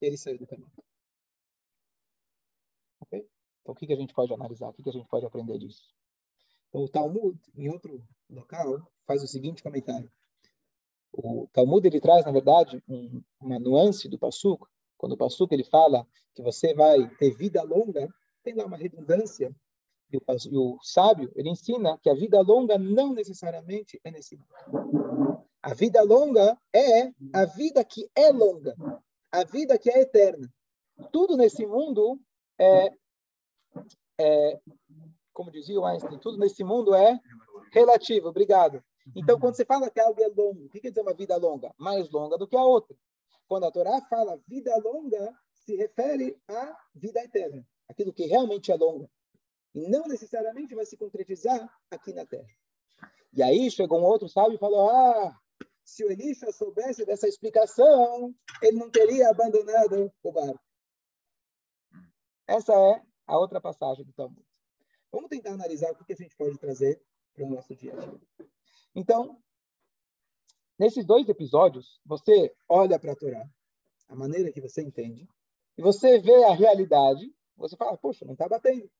Ele 0.00 0.16
saiu 0.16 0.38
do 0.38 0.46
caminho. 0.46 0.70
Então, 3.70 3.74
o 3.74 3.74
que, 3.74 3.86
que 3.86 3.92
a 3.92 3.96
gente 3.96 4.14
pode 4.14 4.32
analisar? 4.32 4.68
O 4.68 4.72
que, 4.72 4.82
que 4.82 4.88
a 4.88 4.92
gente 4.92 5.08
pode 5.08 5.26
aprender 5.26 5.58
disso? 5.58 5.94
Então, 6.68 6.82
o 6.82 6.88
Talmud, 6.88 7.38
em 7.54 7.68
outro 7.68 8.02
local, 8.28 8.90
faz 9.06 9.22
o 9.22 9.26
seguinte 9.26 9.62
comentário. 9.62 10.10
O 11.12 11.48
Talmud 11.52 11.86
ele 11.86 12.00
traz, 12.00 12.24
na 12.24 12.32
verdade, 12.32 12.82
um, 12.88 13.22
uma 13.40 13.58
nuance 13.58 14.08
do 14.08 14.18
Passuco. 14.18 14.68
Quando 14.96 15.12
o 15.12 15.16
Passuco 15.16 15.52
ele 15.52 15.64
fala 15.64 16.06
que 16.34 16.42
você 16.42 16.72
vai 16.74 17.08
ter 17.16 17.34
vida 17.34 17.62
longa, 17.62 18.08
tem 18.42 18.54
lá 18.54 18.64
uma 18.64 18.76
redundância 18.76 19.54
E 20.12 20.16
o, 20.16 20.22
e 20.50 20.58
o 20.58 20.78
sábio, 20.82 21.30
ele 21.36 21.50
ensina 21.50 21.98
que 21.98 22.10
a 22.10 22.14
vida 22.14 22.40
longa 22.40 22.76
não 22.76 23.12
necessariamente 23.12 24.00
é 24.04 24.10
nesse 24.10 24.36
mundo. 24.36 25.44
A 25.62 25.74
vida 25.74 26.02
longa 26.02 26.58
é 26.74 27.12
a 27.32 27.44
vida 27.44 27.84
que 27.84 28.10
é 28.14 28.32
longa, 28.32 28.74
a 29.30 29.44
vida 29.44 29.78
que 29.78 29.90
é 29.90 30.00
eterna. 30.00 30.50
Tudo 31.12 31.36
nesse 31.36 31.66
mundo 31.66 32.18
é, 32.58 32.92
é 34.18 34.60
como 35.32 35.50
dizia 35.50 35.78
o 35.78 35.84
Einstein, 35.84 36.18
tudo 36.18 36.38
nesse 36.38 36.64
mundo 36.64 36.94
é 36.94 37.18
relativo. 37.72 38.28
Obrigado. 38.28 38.82
Então, 39.14 39.38
quando 39.38 39.56
você 39.56 39.64
fala 39.64 39.90
que 39.90 40.00
algo 40.00 40.20
é 40.22 40.28
longo, 40.28 40.64
o 40.64 40.68
que 40.68 40.80
quer 40.80 40.90
dizer 40.90 41.00
uma 41.02 41.14
vida 41.14 41.36
longa? 41.36 41.72
Mais 41.78 42.10
longa 42.10 42.36
do 42.36 42.46
que 42.46 42.56
a 42.56 42.62
outra. 42.62 42.96
Quando 43.48 43.64
a 43.64 43.70
Torá 43.70 44.00
fala 44.02 44.40
vida 44.46 44.76
longa, 44.78 45.34
se 45.52 45.74
refere 45.76 46.38
à 46.48 46.76
vida 46.94 47.20
eterna, 47.22 47.66
aquilo 47.88 48.12
que 48.12 48.26
realmente 48.26 48.70
é 48.70 48.76
longa. 48.76 49.08
E 49.74 49.88
não 49.88 50.02
necessariamente 50.06 50.74
vai 50.74 50.84
se 50.84 50.96
concretizar 50.96 51.68
aqui 51.90 52.12
na 52.12 52.26
Terra. 52.26 52.48
E 53.32 53.42
aí 53.42 53.70
chegou 53.70 54.00
um 54.00 54.04
outro 54.04 54.28
sábio 54.28 54.54
e 54.54 54.58
falou: 54.58 54.90
Ah, 54.90 55.38
se 55.84 56.04
o 56.04 56.10
Elisha 56.10 56.50
soubesse 56.52 57.04
dessa 57.04 57.28
explicação, 57.28 58.34
ele 58.62 58.78
não 58.78 58.90
teria 58.90 59.28
abandonado 59.28 60.12
o 60.22 60.32
barco. 60.32 60.60
Essa 62.46 62.72
é 62.72 63.02
a 63.26 63.38
outra 63.38 63.60
passagem 63.60 64.04
do 64.04 64.12
Talmud. 64.12 64.44
Vamos 65.12 65.28
tentar 65.28 65.52
analisar 65.52 65.90
o 65.92 66.04
que 66.04 66.12
a 66.12 66.16
gente 66.16 66.36
pode 66.36 66.58
trazer 66.58 67.00
para 67.32 67.44
o 67.44 67.50
nosso 67.50 67.74
dia 67.74 67.92
a 67.92 67.96
dia. 67.96 68.20
Então, 68.94 69.40
nesses 70.78 71.04
dois 71.04 71.28
episódios, 71.28 72.00
você 72.04 72.52
olha 72.68 72.98
para 72.98 73.12
a 73.12 73.16
Torá, 73.16 73.48
a 74.08 74.16
maneira 74.16 74.52
que 74.52 74.60
você 74.60 74.82
entende, 74.82 75.28
e 75.78 75.82
você 75.82 76.18
vê 76.18 76.44
a 76.44 76.54
realidade, 76.54 77.32
você 77.56 77.76
fala, 77.76 77.96
poxa, 77.96 78.24
não 78.24 78.32
está 78.32 78.48
batendo. 78.48 78.90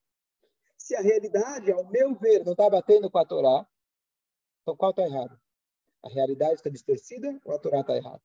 Se 0.80 0.96
a 0.96 1.02
realidade, 1.02 1.70
ao 1.70 1.84
meu 1.90 2.14
ver, 2.14 2.42
não 2.42 2.52
está 2.52 2.68
batendo 2.68 3.10
com 3.10 3.18
a 3.18 3.25
Torá, 3.25 3.68
então 4.62 4.75
qual 4.75 4.92
está 4.92 5.02
errado? 5.02 5.38
A 6.02 6.08
realidade 6.08 6.54
está 6.54 6.70
distorcida 6.70 7.38
ou 7.44 7.54
a 7.54 7.58
Torá 7.58 7.80
está 7.80 7.94
errada? 7.94 8.22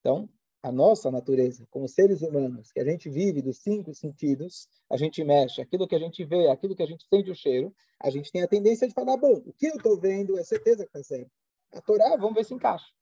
Então, 0.00 0.28
a 0.60 0.72
nossa 0.72 1.08
natureza, 1.08 1.64
como 1.70 1.88
seres 1.88 2.20
humanos, 2.20 2.72
que 2.72 2.80
a 2.80 2.84
gente 2.84 3.08
vive 3.08 3.40
dos 3.40 3.58
cinco 3.58 3.94
sentidos, 3.94 4.68
a 4.90 4.96
gente 4.96 5.22
mexe, 5.22 5.62
aquilo 5.62 5.86
que 5.86 5.94
a 5.94 6.00
gente 6.00 6.24
vê, 6.24 6.48
aquilo 6.48 6.74
que 6.74 6.82
a 6.82 6.86
gente 6.86 7.06
sente 7.08 7.30
o 7.30 7.36
cheiro, 7.36 7.72
a 8.00 8.10
gente 8.10 8.32
tem 8.32 8.42
a 8.42 8.48
tendência 8.48 8.88
de 8.88 8.92
falar, 8.92 9.16
bom, 9.16 9.34
o 9.34 9.52
que 9.52 9.68
eu 9.68 9.76
estou 9.76 9.96
vendo 10.00 10.36
é 10.36 10.42
certeza 10.42 10.84
que 10.84 10.98
está 10.98 11.02
certo. 11.04 11.30
A 11.72 11.80
Torá, 11.80 12.16
vamos 12.16 12.34
ver 12.34 12.44
se 12.44 12.52
encaixa. 12.52 12.92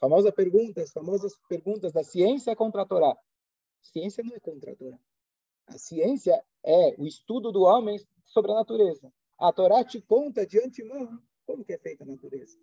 Famosa 0.00 0.32
pergunta, 0.32 0.82
as 0.82 0.90
famosas 0.90 1.34
perguntas 1.50 1.92
da 1.92 2.02
ciência 2.02 2.56
contra 2.56 2.80
a 2.80 2.86
Torá. 2.86 3.14
Ciência 3.92 4.22
não 4.24 4.34
é 4.34 4.40
contra 4.40 4.72
a 4.72 4.76
Torá. 4.76 4.98
A 5.66 5.78
ciência 5.78 6.44
é 6.64 6.94
o 6.98 7.06
estudo 7.06 7.50
do 7.52 7.62
homem 7.62 7.98
sobre 8.24 8.52
a 8.52 8.54
natureza. 8.54 9.12
A 9.38 9.52
Torá 9.52 9.84
te 9.84 10.00
conta 10.00 10.46
de 10.46 10.58
antemão 10.58 11.20
como 11.44 11.64
que 11.64 11.72
é 11.72 11.78
feita 11.78 12.04
a 12.04 12.06
natureza. 12.06 12.58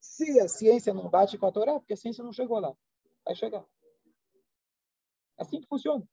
Se 0.00 0.38
a 0.40 0.48
ciência 0.48 0.94
não 0.94 1.08
bate 1.08 1.36
com 1.36 1.46
a 1.46 1.52
Torá, 1.52 1.78
porque 1.78 1.94
a 1.94 1.96
ciência 1.96 2.22
não 2.22 2.32
chegou 2.32 2.58
lá. 2.58 2.76
Vai 3.24 3.34
chegar. 3.34 3.64
Assim 5.36 5.60
que 5.60 5.66
funciona. 5.66 6.08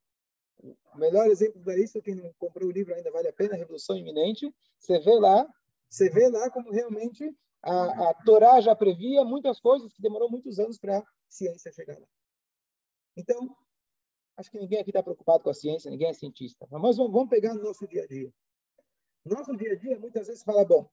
O 0.93 0.97
melhor 0.97 1.27
exemplo 1.27 1.61
para 1.61 1.77
isso, 1.77 2.01
quem 2.01 2.15
não 2.15 2.33
comprou 2.39 2.69
o 2.69 2.71
livro 2.71 2.93
ainda 2.93 3.11
vale 3.11 3.27
a 3.27 3.33
pena, 3.33 3.55
Revolução 3.55 3.97
Iminente, 3.97 4.53
você 4.79 4.99
vê 4.99 5.13
lá, 5.19 5.47
você 5.89 6.09
vê 6.09 6.27
lá 6.29 6.49
como 6.49 6.71
realmente 6.71 7.35
a, 7.61 8.09
a 8.09 8.13
Torá 8.23 8.61
já 8.61 8.75
previa 8.75 9.23
muitas 9.23 9.59
coisas 9.59 9.93
que 9.93 10.01
demorou 10.01 10.29
muitos 10.29 10.59
anos 10.59 10.77
para 10.77 10.99
a 10.99 11.05
ciência 11.27 11.71
chegar 11.71 11.99
lá. 11.99 12.07
Então, 13.17 13.55
Acho 14.37 14.51
que 14.51 14.59
ninguém 14.59 14.79
aqui 14.79 14.89
está 14.89 15.01
preocupado 15.01 15.43
com 15.43 15.49
a 15.49 15.53
ciência, 15.53 15.89
ninguém 15.89 16.09
é 16.09 16.13
cientista. 16.13 16.67
Mas 16.69 16.97
vamos 16.97 17.29
pegar 17.29 17.53
no 17.53 17.63
nosso 17.63 17.87
dia 17.87 18.03
a 18.03 18.07
dia. 18.07 18.33
No 19.23 19.35
nosso 19.35 19.55
dia 19.55 19.73
a 19.73 19.75
dia, 19.75 19.97
muitas 19.97 20.27
vezes 20.27 20.43
fala, 20.43 20.65
bom, 20.65 20.89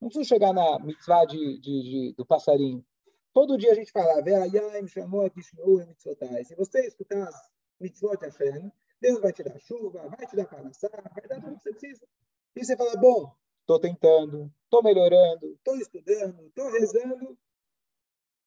não 0.00 0.08
preciso 0.08 0.28
chegar 0.28 0.52
na 0.52 0.78
mitzvah 0.80 1.24
de, 1.24 1.58
de, 1.60 1.82
de, 1.82 2.14
do 2.16 2.26
passarinho. 2.26 2.84
Todo 3.32 3.56
dia 3.56 3.72
a 3.72 3.74
gente 3.74 3.92
fala, 3.92 4.20
me 4.20 4.88
chamou 4.88 5.30
Se 5.34 6.54
você 6.56 6.86
escutar 6.86 7.28
as 7.28 7.50
mitzvot 7.80 8.16
de 8.18 8.26
Hashem, 8.26 8.72
Deus 9.00 9.20
vai 9.20 9.32
te 9.32 9.42
dar 9.42 9.58
chuva, 9.60 10.08
vai 10.08 10.26
te 10.26 10.36
dar 10.36 10.46
panassá, 10.46 10.88
vai 10.88 11.26
dar 11.28 11.40
tudo 11.40 11.56
que 11.56 11.62
você 11.62 11.70
precisa. 11.70 12.06
E 12.54 12.64
você 12.64 12.76
fala, 12.76 12.96
bom, 12.96 13.34
estou 13.60 13.80
tentando, 13.80 14.52
estou 14.64 14.82
melhorando, 14.82 15.54
estou 15.54 15.76
estudando, 15.76 16.46
estou 16.48 16.70
rezando, 16.70 17.38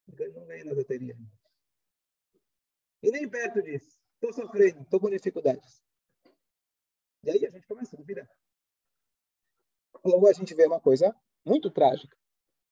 não 0.08 0.46
ganhei 0.46 0.64
na 0.66 0.74
loteria. 0.74 1.18
E 3.02 3.12
nem 3.12 3.28
perto 3.28 3.62
disso. 3.64 4.05
Estou 4.26 4.46
sofrendo, 4.46 4.82
estou 4.82 5.00
com 5.00 5.10
dificuldades. 5.10 5.84
E 7.24 7.30
aí 7.30 7.46
a 7.46 7.52
gente 7.52 7.68
começa 7.68 7.96
a 7.96 8.00
duvidar. 8.00 8.28
Logo 10.04 10.28
a 10.28 10.34
gente 10.34 10.54
vê 10.56 10.66
uma 10.66 10.80
coisa 10.80 11.16
muito 11.46 11.70
trágica. 11.70 12.18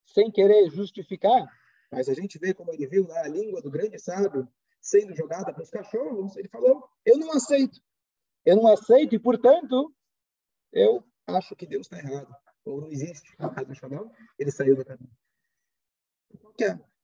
Sem 0.05 0.31
querer 0.31 0.69
justificar, 0.71 1.47
mas 1.91 2.09
a 2.09 2.13
gente 2.13 2.39
vê 2.39 2.53
como 2.53 2.71
ele 2.71 2.87
viu 2.87 3.07
lá 3.07 3.21
a 3.21 3.27
língua 3.27 3.61
do 3.61 3.69
grande 3.69 3.99
sábio 3.99 4.47
sendo 4.81 5.15
jogada 5.15 5.53
para 5.53 5.61
os 5.61 5.69
cachorros. 5.69 6.35
Ele 6.35 6.49
falou: 6.49 6.89
Eu 7.05 7.17
não 7.17 7.31
aceito. 7.31 7.79
Eu 8.43 8.55
não 8.57 8.67
aceito 8.67 9.15
e, 9.15 9.19
portanto, 9.19 9.95
eu 10.71 11.03
acho 11.27 11.55
que 11.55 11.67
Deus 11.67 11.85
está 11.85 11.99
errado. 11.99 12.35
Ou 12.65 12.81
não 12.81 12.91
existe. 12.91 13.35
Ele 14.39 14.51
saiu 14.51 14.75
do 14.75 14.83
caminho. 14.83 15.15
O 16.31 16.53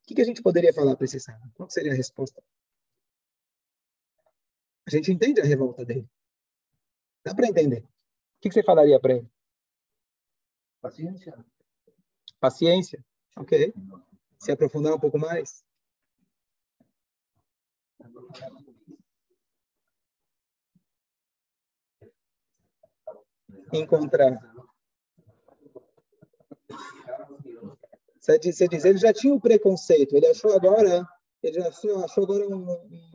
que, 0.06 0.14
que 0.14 0.20
a 0.20 0.24
gente 0.24 0.42
poderia 0.42 0.72
falar 0.72 0.96
para 0.96 1.04
esse 1.04 1.20
sábio? 1.20 1.50
Qual 1.54 1.70
seria 1.70 1.92
a 1.92 1.96
resposta? 1.96 2.42
A 4.90 4.96
gente 4.96 5.12
entende 5.12 5.40
a 5.40 5.44
revolta 5.44 5.84
dele. 5.84 6.04
Dá 7.24 7.32
para 7.32 7.46
entender. 7.46 7.84
O 7.84 8.40
que, 8.40 8.50
você 8.50 8.60
falaria 8.60 8.98
para 8.98 9.14
ele? 9.14 9.30
Paciência. 10.80 11.44
Paciência. 12.40 13.04
Ok. 13.36 13.72
Se 14.40 14.50
aprofundar 14.50 14.92
um 14.92 14.98
pouco 14.98 15.16
mais. 15.16 15.64
Encontrar. 23.72 24.40
Você 28.18 28.38
diz, 28.40 28.56
você 28.56 28.66
diz, 28.66 28.84
ele 28.84 28.98
já 28.98 29.12
tinha 29.12 29.32
o 29.32 29.40
preconceito, 29.40 30.16
ele 30.16 30.26
achou 30.26 30.52
agora, 30.52 31.06
ele 31.42 31.62
achou, 31.62 32.04
achou 32.04 32.24
agora 32.24 32.48
um, 32.48 33.09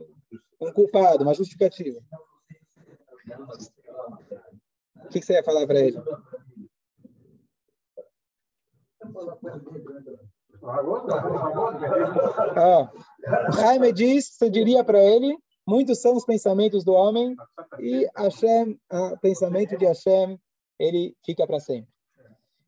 um 0.66 0.72
culpado, 0.72 1.22
uma 1.22 1.34
justificativa. 1.34 2.00
O 5.04 5.08
que, 5.08 5.22
você 5.22 5.34
ia 5.34 5.44
falar 5.44 5.66
para 5.66 5.78
ele? 5.78 5.98
Ah, 12.56 12.90
Jaime 13.54 13.92
diz, 13.92 14.28
você 14.32 14.50
diria 14.50 14.82
para 14.84 14.98
ele, 14.98 15.36
muitos 15.66 16.00
são 16.00 16.16
os 16.16 16.24
pensamentos 16.24 16.84
do 16.84 16.92
homem 16.92 17.36
e 17.78 18.08
Hashem, 18.16 18.80
o 18.90 19.18
pensamento 19.18 19.76
de 19.76 19.86
Hashem, 19.86 20.40
ele 20.78 21.16
fica 21.24 21.46
para 21.46 21.60
sempre. 21.60 21.90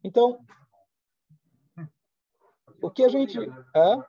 Então, 0.04 0.38
o 2.80 2.90
que 2.90 3.04
a 3.04 3.08
gente... 3.08 3.38
Ah? 3.74 4.06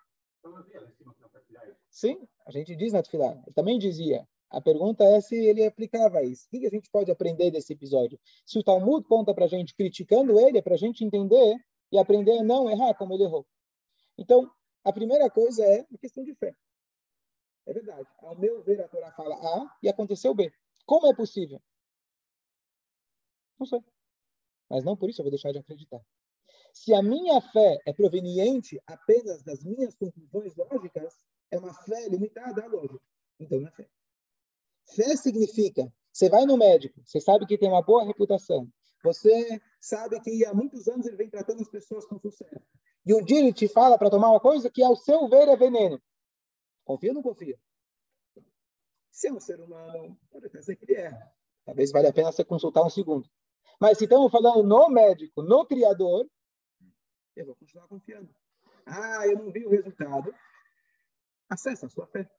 Sim, 1.89 2.17
a 2.49 2.51
gente 2.51 2.75
diz 2.75 2.93
na 2.93 3.03
Tfilá. 3.03 3.31
Ele 3.45 3.53
também 3.53 3.77
dizia. 3.77 4.27
A 4.49 4.59
pergunta 4.59 5.03
é 5.03 5.21
se 5.21 5.35
ele 5.35 5.63
aplicava 5.63 6.23
isso. 6.23 6.47
O 6.47 6.49
que 6.49 6.65
a 6.65 6.69
gente 6.69 6.89
pode 6.89 7.11
aprender 7.11 7.51
desse 7.51 7.73
episódio? 7.73 8.19
Se 8.43 8.57
o 8.57 8.63
Talmud 8.63 9.05
conta 9.07 9.35
para 9.35 9.45
a 9.45 9.47
gente 9.47 9.75
criticando 9.75 10.39
ele, 10.39 10.57
é 10.57 10.61
para 10.61 10.73
a 10.73 10.77
gente 10.77 11.05
entender 11.05 11.55
e 11.91 11.99
aprender 11.99 12.39
a 12.39 12.43
não 12.43 12.67
errar 12.67 12.95
como 12.95 13.13
ele 13.13 13.25
errou. 13.25 13.45
Então, 14.17 14.51
a 14.83 14.91
primeira 14.91 15.29
coisa 15.29 15.63
é 15.63 15.81
a 15.81 15.97
questão 15.99 16.23
de 16.23 16.33
fé. 16.33 16.55
É 17.67 17.73
verdade. 17.73 18.07
Ao 18.17 18.35
meu 18.35 18.63
ver, 18.63 18.81
a 18.81 18.87
Torá 18.87 19.11
fala 19.11 19.35
A 19.35 19.77
e 19.83 19.87
aconteceu 19.87 20.33
B. 20.33 20.51
Como 20.87 21.05
é 21.05 21.15
possível? 21.15 21.61
Não 23.59 23.67
sei. 23.67 23.83
Mas 24.67 24.83
não 24.83 24.97
por 24.97 25.07
isso 25.07 25.21
eu 25.21 25.25
vou 25.25 25.31
deixar 25.31 25.51
de 25.51 25.59
acreditar. 25.59 26.01
Se 26.73 26.95
a 26.95 27.03
minha 27.03 27.39
fé 27.41 27.77
é 27.85 27.93
proveniente 27.93 28.81
apenas 28.87 29.43
das 29.43 29.63
minhas 29.63 29.95
conclusões 29.95 30.55
lógicas, 30.55 31.13
é 31.51 31.57
uma 31.57 31.73
fé 31.73 32.07
limitada 32.07 32.63
à 32.63 32.67
lógica. 32.67 32.99
Então, 33.39 33.59
não 33.59 33.67
é 33.67 33.71
fé. 33.71 33.89
Fé 34.95 35.15
significa, 35.15 35.91
você 36.11 36.29
vai 36.29 36.45
no 36.45 36.57
médico, 36.57 37.01
você 37.05 37.19
sabe 37.19 37.45
que 37.45 37.57
tem 37.57 37.69
uma 37.69 37.81
boa 37.81 38.03
reputação, 38.03 38.67
você 39.03 39.61
sabe 39.79 40.19
que 40.21 40.45
há 40.45 40.53
muitos 40.53 40.87
anos 40.87 41.05
ele 41.05 41.15
vem 41.15 41.29
tratando 41.29 41.61
as 41.61 41.69
pessoas 41.69 42.05
com 42.05 42.19
sucesso. 42.19 42.65
E 43.05 43.13
um 43.13 43.23
dia 43.23 43.39
ele 43.39 43.53
te 43.53 43.67
fala 43.67 43.97
para 43.97 44.09
tomar 44.09 44.29
uma 44.29 44.39
coisa 44.39 44.69
que, 44.69 44.83
ao 44.83 44.95
seu 44.95 45.27
ver, 45.29 45.47
é 45.47 45.55
veneno. 45.55 46.01
Confia 46.83 47.11
ou 47.11 47.15
não 47.15 47.21
confia? 47.21 47.57
Se 49.11 49.27
é 49.27 49.33
um 49.33 49.39
ser 49.39 49.59
humano, 49.59 50.19
pode 50.29 50.47
até 50.47 50.61
ser 50.61 50.75
que 50.75 50.85
ele 50.85 50.99
é. 50.99 51.11
Talvez 51.65 51.91
valha 51.91 52.09
a 52.09 52.13
pena 52.13 52.31
você 52.31 52.43
consultar 52.43 52.83
um 52.83 52.89
segundo. 52.89 53.29
Mas 53.79 53.97
se 53.97 54.03
estamos 54.03 54.31
falando 54.31 54.63
no 54.63 54.89
médico, 54.89 55.41
no 55.41 55.65
Criador, 55.65 56.29
eu 57.35 57.45
vou 57.45 57.55
continuar 57.55 57.87
confiando. 57.87 58.29
Ah, 58.85 59.25
eu 59.27 59.37
não 59.37 59.51
vi 59.51 59.65
o 59.65 59.69
resultado 59.69 60.33
acessa 61.49 61.87
a 61.87 61.89
sua 61.89 62.07
fé. 62.07 62.29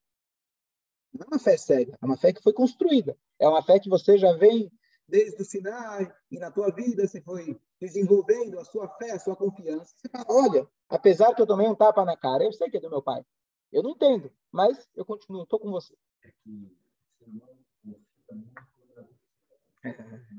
Não 1.13 1.25
é 1.25 1.29
uma 1.29 1.39
fé 1.39 1.57
cega, 1.57 1.99
é 2.01 2.07
uma 2.07 2.17
fé 2.17 2.33
que 2.33 2.43
foi 2.43 2.53
construída. 2.53 3.19
É 3.39 3.49
uma 3.49 3.63
fé 3.63 3.81
que 3.81 3.89
você 3.89 4.17
já 4.17 4.33
vem 4.35 4.71
desde 5.09 5.43
o 5.43 5.45
Sinai 5.45 6.11
e 6.31 6.39
na 6.39 6.51
tua 6.51 6.71
vida 6.73 7.07
você 7.07 7.21
foi 7.21 7.61
desenvolvendo 7.81 8.59
a 8.59 8.65
sua 8.65 8.89
fé, 8.97 9.11
a 9.11 9.19
sua 9.19 9.35
confiança. 9.35 9.93
Você 9.97 10.09
fala, 10.09 10.25
olha, 10.29 10.69
apesar 10.89 11.35
que 11.35 11.43
eu 11.43 11.47
tomei 11.47 11.67
um 11.67 11.75
tapa 11.75 12.05
na 12.05 12.17
cara, 12.17 12.45
eu 12.45 12.53
sei 12.53 12.71
que 12.71 12.77
é 12.77 12.81
do 12.81 12.91
meu 12.91 13.03
pai. 13.03 13.25
Eu 13.73 13.83
não 13.83 13.91
entendo, 13.91 14.33
mas 14.53 14.89
eu 14.95 15.05
continuo, 15.05 15.43
estou 15.43 15.59
com 15.59 15.71
você. 15.71 15.95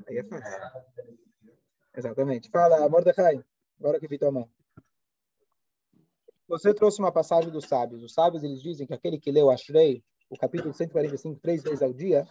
Aí 0.07 0.17
é 0.17 0.23
fácil. 0.23 0.59
Exatamente. 1.95 2.49
Fala, 2.49 2.87
Mordecai, 2.87 3.43
agora 3.79 3.99
que 3.99 4.07
vi 4.07 4.17
tua 4.17 4.31
mão. 4.31 4.49
Você 6.51 6.73
trouxe 6.73 6.99
uma 6.99 7.13
passagem 7.13 7.49
dos 7.49 7.63
sábios. 7.63 8.03
Os 8.03 8.13
sábios, 8.13 8.43
eles 8.43 8.61
dizem 8.61 8.85
que 8.85 8.93
aquele 8.93 9.17
que 9.17 9.31
leu 9.31 9.49
Ashrei, 9.49 10.03
o 10.29 10.35
capítulo 10.37 10.73
145, 10.73 11.39
três 11.39 11.63
vezes 11.63 11.81
ao 11.81 11.93
dia, 11.93 12.27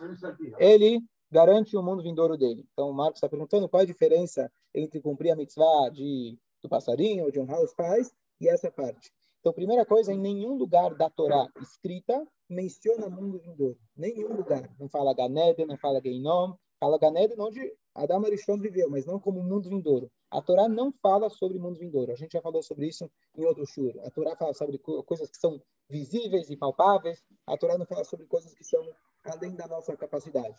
ele 0.59 1.01
garante 1.31 1.75
o 1.75 1.83
mundo 1.83 2.03
vindouro 2.03 2.37
dele. 2.37 2.69
Então, 2.71 2.91
o 2.91 2.93
Marcos 2.93 3.17
está 3.17 3.31
perguntando 3.31 3.67
qual 3.67 3.83
a 3.83 3.87
diferença 3.87 4.53
entre 4.75 5.01
cumprir 5.01 5.31
a 5.31 5.37
mitzvah 5.37 5.89
de, 5.89 6.39
do 6.63 6.69
passarinho 6.69 7.25
ou 7.25 7.31
de 7.31 7.41
honrar 7.41 7.63
os 7.63 7.73
pais 7.73 8.13
e 8.39 8.47
essa 8.47 8.71
parte. 8.71 9.11
Então, 9.41 9.55
primeira 9.55 9.87
coisa, 9.87 10.13
em 10.13 10.19
nenhum 10.19 10.55
lugar 10.55 10.95
da 10.95 11.09
Torá 11.09 11.49
escrita 11.59 12.23
menciona 12.47 13.09
mundo 13.09 13.39
vindouro. 13.39 13.79
Nenhum 13.97 14.37
lugar. 14.37 14.69
Não 14.79 14.87
fala 14.87 15.15
Ganeden, 15.15 15.65
não 15.65 15.79
fala 15.79 15.99
Geinom, 15.99 16.57
fala 16.79 16.99
Ganeden 16.99 17.41
onde 17.41 17.73
Adão 17.95 18.25
Arishon 18.25 18.59
viveu, 18.59 18.89
mas 18.89 19.05
não 19.05 19.19
como 19.19 19.43
mundo 19.43 19.69
vindouro. 19.69 20.11
A 20.31 20.41
Torá 20.41 20.69
não 20.69 20.93
fala 20.93 21.29
sobre 21.29 21.59
mundo 21.59 21.79
vindouro. 21.79 22.13
A 22.13 22.17
gente 22.17 22.33
já 22.33 22.41
falou 22.41 22.63
sobre 22.63 22.87
isso 22.87 23.11
em 23.37 23.45
outro 23.45 23.67
shur. 23.67 23.93
A 24.05 24.11
Torá 24.11 24.37
fala 24.37 24.55
sobre 24.55 24.79
coisas 24.79 25.29
que 25.29 25.37
são 25.37 25.61
visíveis 25.89 26.49
e 26.51 26.57
palpáveis. 26.57 27.23
A 27.47 27.57
Torá 27.57 27.77
não 27.77 27.87
fala 27.87 28.05
sobre 28.05 28.27
coisas 28.27 28.55
que 28.55 28.65
são 28.65 28.81
além 29.25 29.55
da 29.55 29.67
nossa 29.67 29.97
capacidade 29.97 30.57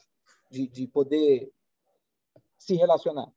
de, 0.50 0.68
de 0.68 0.88
poder 0.88 1.52
se 2.58 2.76
relacionar. 2.76 3.32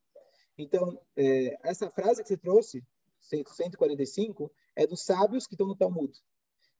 Então, 0.59 1.01
é, 1.17 1.57
essa 1.69 1.89
frase 1.91 2.23
que 2.23 2.29
você 2.29 2.37
trouxe, 2.37 2.85
145, 3.21 4.53
é 4.77 4.87
dos 4.87 5.03
sábios 5.03 5.47
que 5.47 5.55
estão 5.55 5.67
no 5.67 5.77
Talmud. 5.77 6.13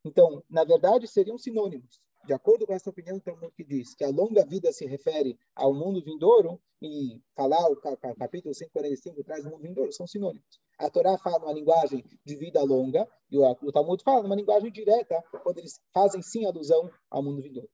Então, 0.05 0.43
na 0.51 0.65
verdade, 0.65 1.09
seriam 1.09 1.39
sinônimos. 1.39 2.01
De 2.27 2.33
acordo 2.33 2.67
com 2.67 2.73
essa 2.73 2.89
opinião 2.89 3.21
Talmud 3.21 3.53
que 3.55 3.65
diz 3.65 3.95
que 3.95 4.03
a 4.03 4.09
longa 4.09 4.47
vida 4.47 4.73
se 4.73 4.87
refere 4.87 5.39
ao 5.55 5.75
mundo 5.75 6.03
vindouro, 6.03 6.61
e 6.81 7.21
falar 7.35 7.71
o 7.71 7.77
capítulo 8.17 8.55
145 8.55 9.25
traz 9.25 9.45
o 9.45 9.51
mundo 9.51 9.63
vindouro, 9.63 9.93
são 9.93 10.07
sinônimos. 10.07 10.61
A 10.79 10.91
Torá 10.91 11.17
fala 11.19 11.45
uma 11.45 11.53
linguagem 11.53 12.05
de 12.25 12.37
vida 12.37 12.63
longa, 12.63 13.09
e 13.31 13.39
o 13.39 13.73
Talmud 13.73 14.03
fala 14.03 14.25
uma 14.25 14.37
linguagem 14.37 14.71
direta, 14.71 15.23
quando 15.43 15.59
eles 15.59 15.81
fazem 15.93 16.23
sim 16.23 16.45
alusão 16.45 16.91
ao 17.11 17.23
mundo 17.23 17.43
vindouro. 17.43 17.71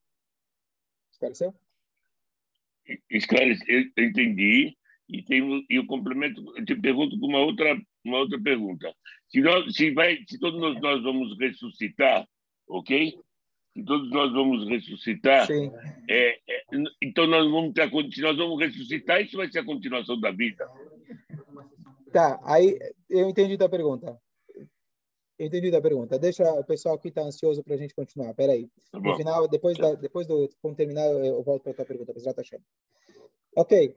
Esclareceu? 1.13 1.55
Esclareceu, 3.11 3.85
eu 3.97 4.05
entendi. 4.05 4.77
E 5.09 5.25
tem 5.25 5.67
e 5.69 5.79
o 5.79 5.87
complemento, 5.89 6.41
eu 6.57 6.65
te 6.65 6.77
pergunto 6.77 7.19
com 7.19 7.27
uma 7.27 7.41
outra 7.41 7.77
uma 8.05 8.19
outra 8.19 8.41
pergunta. 8.41 8.95
Se 9.29 9.41
nós 9.41 9.75
se 9.75 9.93
vai 9.93 10.25
se 10.29 10.39
todos 10.39 10.61
nós, 10.61 10.81
nós 10.81 11.03
vamos 11.03 11.37
ressuscitar, 11.37 12.29
ok? 12.69 13.19
Se 13.81 13.87
todos 13.87 14.11
nós 14.11 14.33
vamos 14.33 14.69
ressuscitar, 14.69 15.49
é, 15.51 16.39
é, 16.49 16.65
então 17.03 17.27
nós 17.27 17.51
vamos 17.51 17.73
ter 17.73 17.91
nós 17.91 18.37
vamos 18.37 18.61
ressuscitar, 18.61 19.23
isso 19.23 19.37
vai 19.37 19.51
ser 19.51 19.61
a 19.61 19.65
continuação 19.65 20.21
da 20.21 20.31
vida. 20.31 20.69
Tá, 22.13 22.39
aí 22.45 22.79
eu 23.09 23.29
entendi 23.29 23.57
da 23.57 23.69
pergunta. 23.69 24.21
Eu 25.39 25.47
entendi 25.47 25.71
da 25.71 25.81
pergunta. 25.81 26.19
Deixa 26.19 26.45
o 26.53 26.65
pessoal 26.65 26.97
aqui 26.97 27.11
tá 27.11 27.23
ansioso 27.23 27.65
para 27.65 27.75
a 27.75 27.79
gente 27.79 27.95
continuar. 27.95 28.35
Peraí. 28.35 28.69
Tá 28.93 29.01
no 29.01 29.17
final, 29.17 29.49
depois 29.49 29.79
da, 29.79 29.95
depois 29.95 30.27
do 30.27 30.51
quando 30.61 30.77
terminar, 30.77 31.07
eu 31.07 31.43
volto 31.43 31.63
para 31.63 31.73
a 31.73 31.75
tua 31.77 31.87
pergunta. 31.87 32.13
Já 32.21 32.35
tá 32.35 32.43
cheio. 32.43 32.63
Ok 33.57 33.97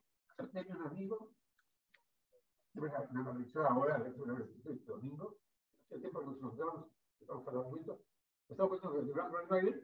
tengo 5.94 6.10
estamos 8.54 8.80
pensando 8.80 9.06
que 9.06 9.14
Gran 9.14 9.30
Rail, 9.50 9.84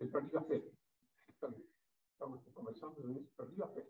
el 0.00 0.08
partido 0.08 0.38
a 0.38 0.42
fe. 0.42 0.62
Estamos 2.12 2.40
conversando 2.54 2.94
de 3.00 3.20
isso, 3.20 3.32
partido 3.36 3.64
a 3.64 3.68
fe. 3.68 3.86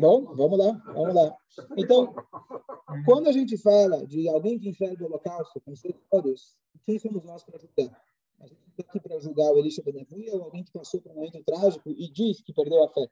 Bom, 0.00 0.34
vamos 0.34 0.58
lá, 0.58 0.72
vamos 0.86 1.14
lá. 1.14 1.36
Então, 1.76 2.12
quando 3.04 3.28
a 3.28 3.32
gente 3.32 3.56
fala 3.56 4.04
de 4.06 4.28
alguém 4.28 4.58
que 4.58 4.70
enxerga 4.70 5.04
o 5.04 5.06
holocausto 5.06 5.60
com 5.60 5.76
seus 5.76 5.94
olhos, 6.10 6.58
quem 6.84 6.98
somos 6.98 7.22
nós 7.22 7.44
para 7.44 7.56
ajudar? 7.58 8.02
A 8.40 8.46
gente 8.48 8.60
está 8.70 8.82
aqui 8.82 8.98
para 8.98 9.20
julgar 9.20 9.52
o 9.52 9.58
Elisha 9.58 9.82
Benevuia 9.84 10.34
ou 10.34 10.42
alguém 10.42 10.64
que 10.64 10.72
passou 10.72 11.00
por 11.00 11.12
um 11.12 11.14
momento 11.14 11.44
trágico 11.44 11.90
e 11.90 12.10
diz 12.10 12.42
que 12.42 12.52
perdeu 12.52 12.82
a 12.82 12.88
fé, 12.88 13.08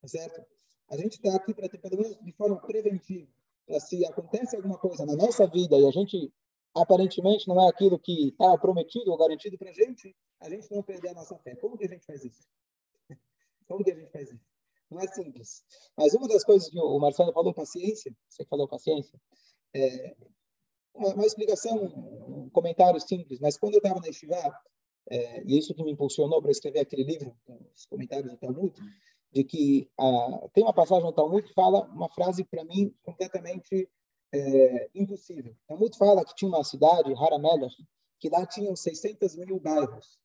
tá 0.00 0.08
certo? 0.08 0.44
A 0.90 0.96
gente 0.96 1.12
está 1.12 1.36
aqui 1.36 1.54
para 1.54 1.68
ter, 1.68 1.78
pelo 1.78 1.98
menos 1.98 2.18
de 2.18 2.32
forma 2.32 2.60
preventiva, 2.60 3.28
para 3.64 3.78
se 3.78 4.04
acontece 4.04 4.56
alguma 4.56 4.76
coisa 4.76 5.06
na 5.06 5.14
nossa 5.14 5.46
vida 5.46 5.78
e 5.78 5.86
a 5.86 5.90
gente 5.92 6.32
aparentemente 6.74 7.48
não 7.48 7.60
é 7.60 7.68
aquilo 7.68 7.98
que 7.98 8.28
está 8.28 8.56
prometido 8.58 9.10
ou 9.10 9.18
garantido 9.18 9.58
para 9.58 9.70
a 9.70 9.72
gente, 9.72 10.14
a 10.40 10.48
gente 10.48 10.70
não 10.70 10.82
perder 10.82 11.10
a 11.10 11.14
nossa 11.14 11.38
fé. 11.38 11.54
Como 11.56 11.76
que 11.76 11.84
a 11.84 11.88
gente 11.88 12.04
faz 12.04 12.24
isso? 12.24 12.46
Como 13.68 13.84
que 13.84 13.90
a 13.90 13.94
gente 13.94 14.10
faz 14.10 14.30
isso? 14.30 14.44
Não 14.90 15.00
é 15.00 15.06
simples. 15.06 15.64
Mas 15.96 16.14
uma 16.14 16.28
das 16.28 16.44
coisas 16.44 16.68
que 16.68 16.78
o 16.78 16.98
Marcelo 16.98 17.32
falou, 17.32 17.54
paciência, 17.54 18.14
você 18.28 18.44
falou 18.44 18.68
paciência, 18.68 19.18
é, 19.74 20.14
uma, 20.94 21.14
uma, 21.14 21.26
explicação, 21.26 21.76
um 21.84 22.50
comentário 22.50 23.00
simples, 23.00 23.40
mas 23.40 23.56
quando 23.56 23.74
eu 23.74 23.78
estava 23.78 24.00
na 24.00 24.08
Estivá, 24.08 24.54
é, 25.10 25.42
e 25.44 25.58
isso 25.58 25.74
que 25.74 25.82
me 25.82 25.92
impulsionou 25.92 26.40
para 26.42 26.50
escrever 26.50 26.80
aquele 26.80 27.04
livro, 27.04 27.34
os 27.74 27.86
comentários 27.86 28.30
do 28.30 28.38
Talmud, 28.38 28.72
de 29.32 29.44
que 29.44 29.90
ah, 29.98 30.48
tem 30.52 30.62
uma 30.62 30.74
passagem 30.74 31.04
no 31.04 31.12
Talmud 31.12 31.42
que 31.42 31.54
fala 31.54 31.84
uma 31.88 32.08
frase 32.10 32.44
para 32.44 32.64
mim 32.64 32.94
completamente 33.02 33.88
é, 34.32 34.90
impossível. 34.94 35.54
Talmud 35.68 35.96
fala 35.96 36.24
que 36.24 36.34
tinha 36.34 36.48
uma 36.48 36.64
cidade, 36.64 37.12
Haramelech, 37.14 37.74
que 38.18 38.28
lá 38.28 38.46
tinham 38.46 38.74
600 38.74 39.36
mil 39.36 39.60
bairros. 39.60 40.18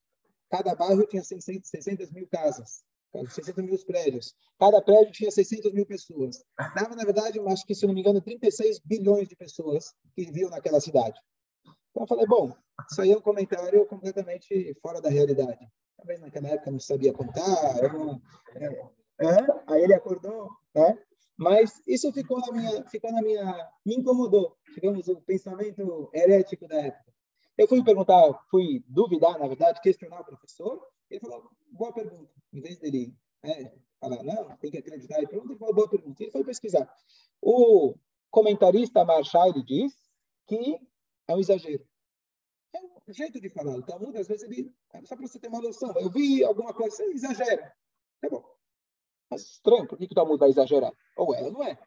Cada 0.50 0.74
bairro 0.76 1.06
tinha 1.06 1.24
600, 1.24 1.70
600 1.70 2.12
mil 2.12 2.28
casas. 2.28 2.84
60 3.14 3.64
mil 3.64 3.78
prédios. 3.86 4.36
Cada 4.60 4.82
prédio 4.82 5.12
tinha 5.12 5.32
600 5.32 5.74
mil 5.74 5.86
pessoas. 5.86 6.44
Dava, 6.76 6.96
na 6.96 7.04
verdade, 7.04 7.40
acho 7.40 7.66
que, 7.66 7.74
se 7.74 7.88
não 7.88 7.94
me 7.94 8.02
engano, 8.02 8.22
36 8.22 8.80
bilhões 8.80 9.28
de 9.28 9.36
pessoas 9.36 9.94
que 10.16 10.26
viviam 10.26 10.50
naquela 10.50 10.80
cidade. 10.80 11.20
Então 11.66 12.04
eu 12.04 12.08
falei, 12.08 12.28
bom, 12.28 12.54
isso 12.92 13.02
aí 13.02 13.12
é 13.12 13.18
um 13.18 13.22
comentário 13.22 13.86
completamente 13.88 14.74
fora 14.82 15.02
da 15.02 15.10
realidade. 15.10 15.68
Talvez 15.98 16.20
naquela 16.22 16.50
época 16.50 16.70
não 16.70 16.80
sabia 16.80 17.12
contar, 17.12 17.84
eu 17.84 17.92
não, 17.92 18.22
é, 18.56 18.66
é, 18.66 19.64
aí 19.66 19.82
ele 19.82 19.96
acordou, 19.96 20.48
né? 20.76 20.96
Mas 21.38 21.82
isso 21.88 22.12
ficou 22.12 22.40
na 22.40 22.52
minha, 22.52 22.90
ficou 22.90 23.12
na 23.12 23.22
minha, 23.22 23.70
me 23.86 23.96
incomodou, 23.96 24.58
digamos, 24.74 25.08
o 25.08 25.22
pensamento 25.22 26.10
herético 26.12 26.68
da 26.68 26.78
época. 26.78 27.14
Eu 27.56 27.68
fui 27.68 27.84
perguntar, 27.84 28.34
fui 28.50 28.84
duvidar, 28.88 29.38
na 29.38 29.48
verdade, 29.48 29.82
questionar 29.82 30.22
o 30.22 30.26
professor, 30.26 30.82
ele 31.10 31.20
falou, 31.20 31.50
boa 31.72 31.94
pergunta. 31.94 32.32
Em 32.52 32.62
vez 32.62 32.80
dele 32.80 33.16
é, 33.44 33.72
falar, 34.00 34.24
não, 34.24 34.58
tem 34.58 34.72
que 34.72 34.80
acreditar, 34.80 35.18
ele 35.18 35.28
pergunta, 35.28 35.54
ele 35.54 35.60
falou, 35.60 35.76
boa 35.76 35.90
pergunta. 35.90 36.24
Ele 36.24 36.32
foi 36.32 36.44
pesquisar. 36.44 36.92
O 37.42 37.96
comentarista 38.32 39.06
Marshall 39.06 39.64
diz 39.64 39.94
que 40.48 40.80
é 41.28 41.36
um 41.36 41.40
exagero. 41.40 41.86
É 42.76 42.80
um 42.80 43.14
jeito 43.14 43.40
de 43.40 43.50
falar. 43.50 43.76
O 43.78 43.84
Talmud, 43.84 44.18
às 44.18 44.28
vezes, 44.28 44.44
ele, 44.44 44.74
é 44.94 45.06
só 45.06 45.16
para 45.16 45.28
você 45.28 45.40
ter 45.40 45.48
uma 45.48 45.62
noção, 45.62 45.94
eu 46.00 46.10
vi 46.10 46.44
alguma 46.44 46.74
coisa, 46.74 46.96
você 46.96 47.04
exagera. 47.14 47.74
Tá 48.22 48.30
bom. 48.30 48.57
Mas 49.30 49.42
estranho, 49.42 49.88
por 49.88 49.98
que, 49.98 50.08
que 50.08 50.14
o 50.14 50.16
Talmud 50.16 50.40
vai 50.40 50.50
exagerar? 50.50 50.94
Ou 51.18 51.36
é 51.36 51.44
ou 51.44 51.52
não 51.52 51.64
é. 51.64 51.78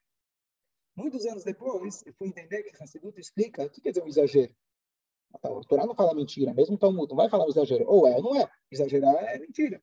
Muitos 0.94 1.24
anos 1.24 1.44
depois, 1.44 2.04
eu 2.04 2.12
fui 2.14 2.28
entender 2.28 2.62
que 2.62 2.82
Hassidut 2.82 3.18
explica 3.18 3.64
o 3.64 3.70
que 3.70 3.80
quer 3.80 3.90
dizer 3.90 4.02
um 4.02 4.08
exagero. 4.08 4.54
O 5.42 5.60
Torá 5.60 5.86
não 5.86 5.94
fala 5.94 6.14
mentira, 6.14 6.52
mesmo 6.52 6.74
o 6.74 6.78
Talmud 6.78 7.08
não 7.08 7.16
vai 7.16 7.30
falar 7.30 7.46
um 7.46 7.48
exagero. 7.48 7.84
Ou 7.86 8.06
é 8.06 8.16
ou 8.16 8.22
não 8.22 8.36
é. 8.40 8.50
Exagerar 8.70 9.14
é 9.24 9.38
mentira. 9.38 9.82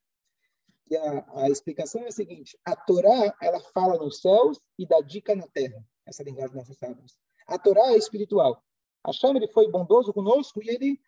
E 0.89 0.95
a, 0.95 1.25
a 1.43 1.49
explicação 1.49 2.01
é 2.01 2.07
a 2.07 2.11
seguinte: 2.11 2.57
a 2.65 2.75
Torá 2.75 3.35
ela 3.41 3.59
fala 3.73 3.97
nos 3.97 4.21
céus 4.21 4.59
e 4.77 4.85
dá 4.85 4.99
dica 5.01 5.35
na 5.35 5.47
terra. 5.47 5.83
Essa 6.05 6.21
é 6.21 6.23
a 6.23 6.25
linguagem 6.25 6.55
dos 6.55 6.79
nossos. 6.79 7.17
A 7.47 7.57
Torá 7.57 7.93
é 7.93 7.97
espiritual. 7.97 8.61
Hashem 9.05 9.35
ele 9.35 9.47
foi 9.47 9.69
bondoso 9.71 10.13
conosco 10.13 10.61
e 10.61 10.69
ele 10.69 11.01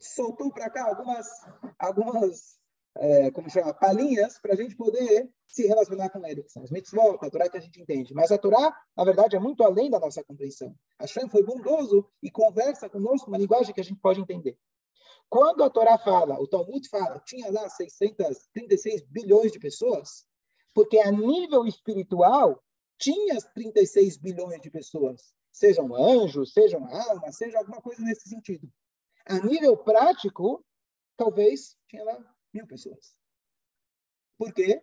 soltou 0.00 0.50
para 0.50 0.70
cá 0.70 0.88
algumas, 0.88 1.26
algumas 1.78 2.58
é, 2.98 3.30
como 3.30 3.50
chama, 3.50 3.74
palhinhas 3.74 4.38
para 4.38 4.54
a 4.54 4.56
gente 4.56 4.76
poder 4.76 5.30
se 5.46 5.66
relacionar 5.66 6.10
com 6.10 6.24
ele. 6.26 6.44
São 6.48 6.62
os 6.62 6.70
mitzvot, 6.70 7.18
a 7.20 7.30
Torá 7.30 7.48
que 7.48 7.56
a 7.56 7.60
gente 7.60 7.80
entende. 7.80 8.14
Mas 8.14 8.30
a 8.30 8.38
Torá, 8.38 8.74
na 8.96 9.04
verdade, 9.04 9.36
é 9.36 9.38
muito 9.38 9.62
além 9.62 9.90
da 9.90 9.98
nossa 9.98 10.22
compreensão. 10.24 10.74
Hashem 11.00 11.28
foi 11.28 11.42
bondoso 11.42 12.08
e 12.22 12.30
conversa 12.30 12.88
conosco 12.88 13.28
uma 13.28 13.38
linguagem 13.38 13.74
que 13.74 13.80
a 13.80 13.84
gente 13.84 14.00
pode 14.00 14.20
entender. 14.20 14.58
Quando 15.28 15.64
a 15.64 15.70
Torá 15.70 15.98
fala, 15.98 16.40
o 16.40 16.46
Talmud 16.46 16.88
fala, 16.88 17.20
tinha 17.26 17.50
lá 17.50 17.68
636 17.68 19.02
bilhões 19.08 19.52
de 19.52 19.58
pessoas, 19.58 20.24
porque 20.74 20.98
a 20.98 21.10
nível 21.10 21.66
espiritual 21.66 22.62
tinha 22.98 23.36
36 23.54 24.16
bilhões 24.18 24.60
de 24.60 24.70
pessoas, 24.70 25.34
sejam 25.52 25.94
anjos, 25.94 26.52
sejam 26.52 26.86
almas, 26.86 27.36
seja 27.36 27.58
alguma 27.58 27.82
coisa 27.82 28.02
nesse 28.02 28.28
sentido. 28.28 28.68
A 29.26 29.40
nível 29.40 29.76
prático, 29.76 30.64
talvez 31.16 31.76
tinha 31.88 32.04
lá 32.04 32.35
mil 32.56 32.66
pessoas. 32.66 33.14
Por 34.38 34.52
quê? 34.52 34.82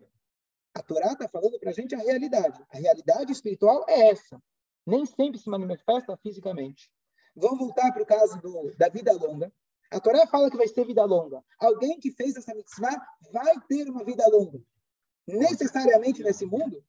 A 0.74 0.82
Torá 0.82 1.14
está 1.14 1.28
falando 1.28 1.60
para 1.60 1.70
a 1.72 1.74
gente 1.74 1.94
a 1.94 2.00
realidade. 2.00 2.64
A 2.70 2.78
realidade 2.78 3.32
espiritual 3.32 3.86
é 3.88 4.10
essa. 4.10 4.42
Nem 4.86 5.06
sempre 5.06 5.40
se 5.40 5.50
manifesta 5.50 6.18
fisicamente. 6.18 6.92
Vamos 7.36 7.60
voltar 7.60 7.92
para 7.92 8.04
o 8.04 8.06
caso 8.06 8.40
do, 8.42 8.76
da 8.78 8.90
vida 8.90 9.12
longa. 9.14 9.52
A 9.92 10.00
Torá 10.00 10.26
fala 10.28 10.50
que 10.50 10.58
vai 10.58 10.68
ser 10.68 10.86
vida 10.86 11.04
longa. 11.06 11.44
Alguém 11.60 12.00
que 12.00 12.12
fez 12.12 12.36
essa 12.36 12.54
mitzvah 12.56 13.00
vai 13.32 13.60
ter 13.68 13.90
uma 13.90 14.04
vida 14.04 14.26
longa. 14.28 14.60
Necessariamente 15.28 16.24
nesse 16.24 16.46
mundo? 16.46 16.84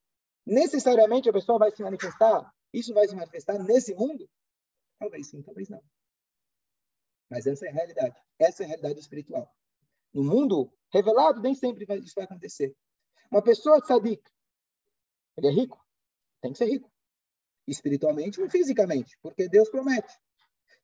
Necessariamente 0.47 1.29
a 1.29 1.33
pessoa 1.33 1.59
vai 1.59 1.71
se 1.71 1.83
manifestar? 1.83 2.53
Isso 2.73 2.93
vai 2.93 3.07
se 3.07 3.15
manifestar 3.15 3.59
nesse 3.59 3.95
mundo? 3.95 4.29
Talvez 4.99 5.29
sim, 5.29 5.43
talvez 5.43 5.69
não. 5.69 5.83
Mas 7.31 7.47
essa 7.47 7.67
é 7.67 7.69
a 7.69 7.73
realidade. 7.73 8.17
Essa 8.39 8.63
é 8.63 8.67
a 8.67 8.69
realidade 8.69 9.01
espiritual. 9.01 9.55
No 10.15 10.23
mundo 10.23 10.73
revelado, 10.93 11.41
nem 11.41 11.55
sempre 11.55 11.85
isso 12.01 12.15
vai 12.15 12.25
acontecer. 12.25 12.75
Uma 13.31 13.43
pessoa 13.43 13.83
tzadik, 13.83 14.23
ele 15.37 15.49
é 15.49 15.51
rico? 15.51 15.85
Tem 16.41 16.53
que 16.53 16.59
ser 16.59 16.67
rico. 16.67 16.91
Espiritualmente 17.67 18.41
ou 18.41 18.49
fisicamente, 18.49 19.19
porque 19.21 19.49
Deus 19.49 19.69
promete. 19.69 20.13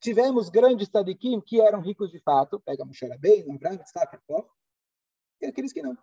Tivemos 0.00 0.48
grandes 0.48 0.88
tzadikim 0.88 1.40
que 1.40 1.60
eram 1.60 1.80
ricos 1.80 2.10
de 2.10 2.18
fato, 2.20 2.58
pega 2.60 2.84
Moshe 2.84 3.06
Rabbeinu, 3.06 3.54
Abraham, 3.54 3.82
Isaac, 3.82 4.18
e 5.40 5.46
aqueles 5.46 5.72
que 5.72 5.82
não. 5.82 5.96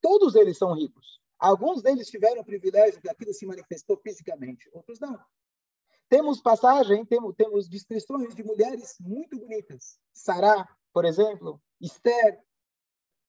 Todos 0.00 0.34
eles 0.34 0.58
são 0.58 0.74
ricos. 0.74 1.20
Alguns 1.38 1.82
deles 1.82 2.08
tiveram 2.08 2.42
o 2.42 2.44
privilégio 2.44 3.00
que 3.00 3.08
aquilo 3.08 3.32
se 3.32 3.46
manifestou 3.46 3.96
fisicamente, 3.96 4.68
outros 4.72 4.98
não. 4.98 5.18
Temos 6.08 6.40
passagem, 6.42 7.04
temos, 7.06 7.34
temos 7.36 7.68
descrições 7.68 8.34
de 8.34 8.42
mulheres 8.42 8.96
muito 9.00 9.38
bonitas. 9.38 9.98
Sará, 10.12 10.68
por 10.92 11.04
exemplo, 11.04 11.60
Esther. 11.80 12.40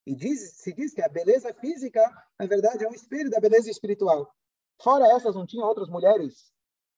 E 0.06 0.14
diz, 0.16 0.58
se 0.58 0.74
diz 0.74 0.94
que 0.94 1.02
a 1.02 1.08
beleza 1.08 1.54
física, 1.54 2.02
na 2.38 2.46
verdade, 2.46 2.84
é 2.84 2.90
um 2.90 2.94
espelho 2.94 3.30
da 3.30 3.40
beleza 3.40 3.70
espiritual. 3.70 4.36
Fora 4.82 5.08
essas, 5.08 5.36
não 5.36 5.46
tinha 5.46 5.66
outras 5.66 5.88
mulheres 5.88 6.52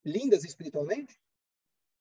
lindas 0.04 0.44
espiritualmente? 0.44 1.16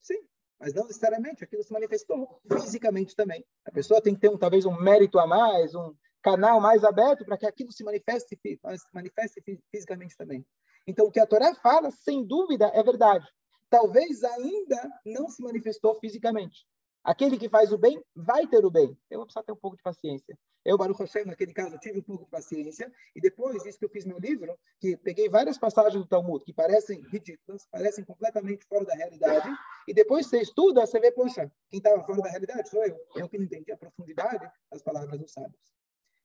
Sim, 0.01 0.19
mas 0.59 0.73
não 0.73 0.85
necessariamente 0.85 1.43
aquilo 1.43 1.63
se 1.63 1.71
manifestou 1.71 2.41
fisicamente 2.59 3.15
também. 3.15 3.45
A 3.65 3.71
pessoa 3.71 4.01
tem 4.01 4.15
que 4.15 4.21
ter 4.21 4.29
um, 4.29 4.37
talvez 4.37 4.65
um 4.65 4.79
mérito 4.79 5.19
a 5.19 5.27
mais, 5.27 5.75
um 5.75 5.93
canal 6.23 6.59
mais 6.59 6.83
aberto 6.83 7.23
para 7.23 7.37
que 7.37 7.45
aquilo 7.45 7.71
se 7.71 7.83
manifeste, 7.83 8.35
se 8.43 8.59
manifeste 8.93 9.43
fisicamente 9.71 10.17
também. 10.17 10.43
Então, 10.87 11.05
o 11.05 11.11
que 11.11 11.19
a 11.19 11.27
Torá 11.27 11.53
fala, 11.55 11.91
sem 11.91 12.25
dúvida, 12.25 12.71
é 12.73 12.81
verdade. 12.81 13.27
Talvez 13.69 14.23
ainda 14.23 14.89
não 15.05 15.27
se 15.29 15.41
manifestou 15.41 15.99
fisicamente. 15.99 16.65
Aquele 17.05 17.37
que 17.37 17.47
faz 17.47 17.71
o 17.71 17.77
bem 17.77 18.03
vai 18.15 18.47
ter 18.47 18.65
o 18.65 18.71
bem. 18.71 18.97
Eu 19.11 19.19
vou 19.19 19.27
precisar 19.27 19.43
ter 19.43 19.51
um 19.51 19.55
pouco 19.55 19.77
de 19.77 19.83
paciência. 19.83 20.35
Eu, 20.65 20.75
Baruch 20.75 20.99
Hashem, 20.99 21.23
naquele 21.25 21.53
caso, 21.53 21.77
tive 21.77 21.99
um 21.99 22.01
pouco 22.01 22.25
de 22.25 22.31
paciência. 22.31 22.91
E 23.15 23.21
depois 23.21 23.61
disso 23.61 23.77
que 23.77 23.85
eu 23.85 23.89
fiz 23.89 24.05
meu 24.05 24.17
livro, 24.17 24.57
que 24.79 24.97
peguei 24.97 25.29
várias 25.29 25.55
passagens 25.55 26.01
do 26.01 26.07
Talmud 26.07 26.43
que 26.43 26.51
parecem 26.51 26.99
ridículas, 27.11 27.67
parecem 27.71 28.03
completamente 28.03 28.65
fora 28.65 28.83
da 28.85 28.95
realidade. 28.95 29.47
E 29.87 29.93
depois 29.93 30.25
você 30.25 30.39
estuda, 30.41 30.83
você 30.83 30.99
vê, 30.99 31.11
poxa, 31.11 31.51
quem 31.69 31.77
estava 31.77 32.03
fora 32.03 32.23
da 32.23 32.29
realidade 32.29 32.67
sou 32.67 32.83
eu. 32.83 32.97
Eu 33.15 33.29
que 33.29 33.37
não 33.37 33.45
entendi 33.45 33.71
a 33.71 33.77
profundidade 33.77 34.49
das 34.71 34.81
palavras 34.81 35.19
dos 35.19 35.31
sábios. 35.31 35.61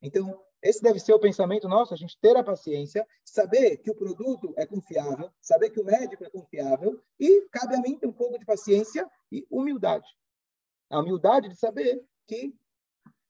Então, 0.01 0.43
esse 0.62 0.83
deve 0.83 0.99
ser 0.99 1.12
o 1.12 1.21
pensamento 1.21 1.69
nosso, 1.69 1.93
a 1.93 1.97
gente 1.99 2.19
ter 2.19 2.35
a 2.38 2.43
paciência, 2.43 3.07
saber 3.23 3.77
que 3.77 3.90
o 3.90 3.95
produto 3.95 4.55
é 4.57 4.64
confiável, 4.64 5.31
saber 5.43 5.69
que 5.69 5.81
o 5.81 5.85
médico 5.85 6.25
é 6.25 6.31
confiável 6.31 6.99
e 7.19 7.47
cabe 7.53 7.75
a 7.75 7.81
mim 7.83 7.99
ter 7.99 8.07
um 8.07 8.12
pouco 8.12 8.38
de 8.38 8.47
paciência 8.47 9.07
e 9.31 9.47
humildade. 9.51 10.09
A 10.90 10.98
humildade 10.98 11.48
de 11.48 11.55
saber 11.55 12.05
que 12.26 12.53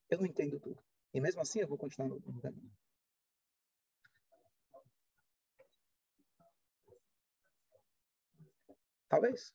eu 0.09 0.17
não 0.17 0.25
entendo 0.25 0.59
tudo. 0.59 0.81
E 1.13 1.21
mesmo 1.21 1.41
assim 1.41 1.59
eu 1.59 1.67
vou 1.67 1.77
continuar 1.77 2.09
no, 2.09 2.41
caminho. 2.41 2.71
Talvez. 9.07 9.53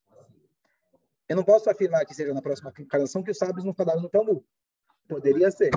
Eu 1.29 1.35
não 1.35 1.45
posso 1.45 1.69
afirmar 1.69 2.07
que 2.07 2.15
seja 2.15 2.33
na 2.33 2.41
próxima 2.41 2.73
encarnação 2.79 3.25
que 3.25 3.33
os 3.33 3.39
sábios 3.39 3.65
não 3.65 3.75
falaram 3.75 4.01
no 4.01 4.09
Talmud. 4.09 4.47
Poderia 5.09 5.51
ser. 5.51 5.71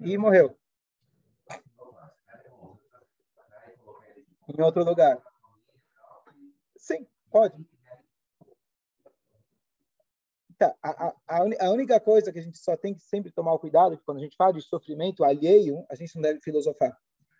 E 0.00 0.18
morreu. 0.18 0.58
Em 4.48 4.62
outro 4.62 4.84
lugar. 4.84 5.22
Sim, 6.76 7.06
pode. 7.30 7.75
Tá, 10.58 10.74
a, 10.82 11.14
a, 11.28 11.42
a 11.60 11.70
única 11.70 12.00
coisa 12.00 12.32
que 12.32 12.38
a 12.38 12.42
gente 12.42 12.56
só 12.56 12.76
tem 12.76 12.94
que 12.94 13.02
sempre 13.02 13.30
tomar 13.30 13.52
o 13.52 13.58
cuidado, 13.58 13.96
que 13.96 14.04
quando 14.04 14.18
a 14.18 14.22
gente 14.22 14.36
fala 14.36 14.54
de 14.54 14.62
sofrimento 14.62 15.22
alheio, 15.22 15.84
a 15.90 15.94
gente 15.94 16.14
não 16.14 16.22
deve 16.22 16.40
filosofar. 16.40 16.96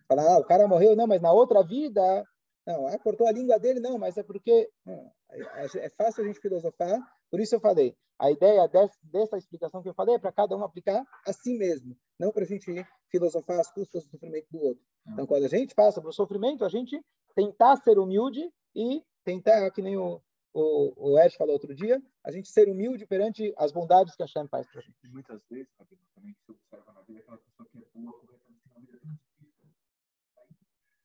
Falar, 0.07 0.35
ah, 0.35 0.39
o 0.39 0.45
cara 0.45 0.69
morreu, 0.69 0.95
não, 0.95 1.07
mas 1.07 1.23
na 1.23 1.33
outra 1.33 1.63
vida, 1.63 2.25
não, 2.67 2.87
ah, 2.87 2.99
cortou 2.99 3.27
a 3.27 3.33
língua 3.33 3.59
dele, 3.59 3.81
não, 3.81 3.99
mas 3.99 4.19
é 4.19 4.23
porque 4.23 4.69
não, 4.85 5.11
é, 5.31 5.87
é 5.87 5.91
fácil 5.91 6.25
a 6.25 6.27
gente 6.27 6.41
filosofar. 6.41 7.01
Por 7.31 7.41
isso 7.41 7.55
eu 7.55 7.61
falei, 7.61 7.97
a 8.19 8.31
ideia 8.31 8.69
dessa, 8.69 8.99
dessa 9.03 9.39
explicação 9.39 9.83
que 9.83 9.89
eu 9.89 9.95
falei 9.95 10.17
é 10.17 10.19
para 10.19 10.33
cada 10.33 10.57
um 10.57 10.63
aplicar 10.63 11.05
a 11.27 11.33
si 11.33 11.57
mesmo, 11.57 11.97
não 12.19 12.31
para 12.31 12.45
a 12.45 12.47
gente 12.47 12.87
filosofar 13.11 13.61
as 13.61 13.73
custas 13.73 14.05
do 14.05 14.11
sofrimento 14.11 14.47
do 14.51 14.61
outro. 14.61 14.85
Então, 15.09 15.27
quando 15.27 15.45
a 15.45 15.49
gente 15.49 15.75
passa 15.75 16.03
por 16.03 16.13
sofrimento, 16.13 16.65
a 16.65 16.69
gente 16.69 17.01
tentar 17.35 17.77
ser 17.77 17.99
humilde 17.99 18.51
e 18.75 19.03
tentar, 19.25 19.71
que 19.71 19.83
nem 19.83 19.97
o, 19.97 20.21
o, 20.57 21.11
o 21.11 21.19
Ed 21.19 21.37
falou 21.37 21.53
outro 21.53 21.75
dia, 21.75 22.03
a 22.25 22.31
gente 22.31 22.49
ser 22.49 22.67
humilde 22.67 23.07
perante 23.07 23.53
as 23.59 23.71
bondades 23.73 24.17
que 24.17 24.23
a 24.23 24.27
Shem 24.27 24.49
faz 24.49 24.67
para 24.67 24.81
a 24.81 24.83
gente. 24.83 24.97
Muitas 25.09 25.43
vezes, 25.51 25.71
Rabino, 25.79 26.01
também 26.15 26.33
se 26.33 26.51
observa 26.51 26.93
na 26.95 27.03
vida, 27.03 27.21
aquela 27.21 27.37
pessoa 27.37 27.69
que 27.69 27.79
é 27.79 27.83
boa, 27.95 28.13
corretamente, 28.13 28.69
na 28.75 28.81
vida 28.81 28.97
é 28.97 29.01
tão 29.01 29.11
difícil. 29.13 29.69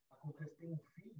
acontece, 0.09 0.55
tem 0.55 0.71
um 0.71 0.77
filho, 0.95 1.15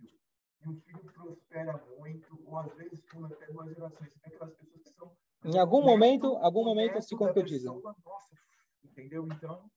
e 0.64 0.70
o 0.70 0.76
filho 0.80 1.12
prospera 1.12 1.86
muito, 2.00 2.42
ou 2.46 2.58
às 2.58 2.74
vezes 2.76 3.02
por 3.02 3.26
até 3.26 3.48
duas 3.48 3.68
gerações. 3.68 4.14
Tem 4.14 4.34
aquelas 4.34 4.54
pessoas 4.56 4.84
que 4.84 4.94
são... 4.94 5.12
Em 5.44 5.58
algum 5.60 5.82
momento, 5.82 6.28
algum 6.38 6.64
momento 6.64 7.02
se 7.02 7.18
concretiza. 7.18 7.70
Nossa, 7.74 8.38
entendeu? 8.82 9.28
Então, 9.28 9.70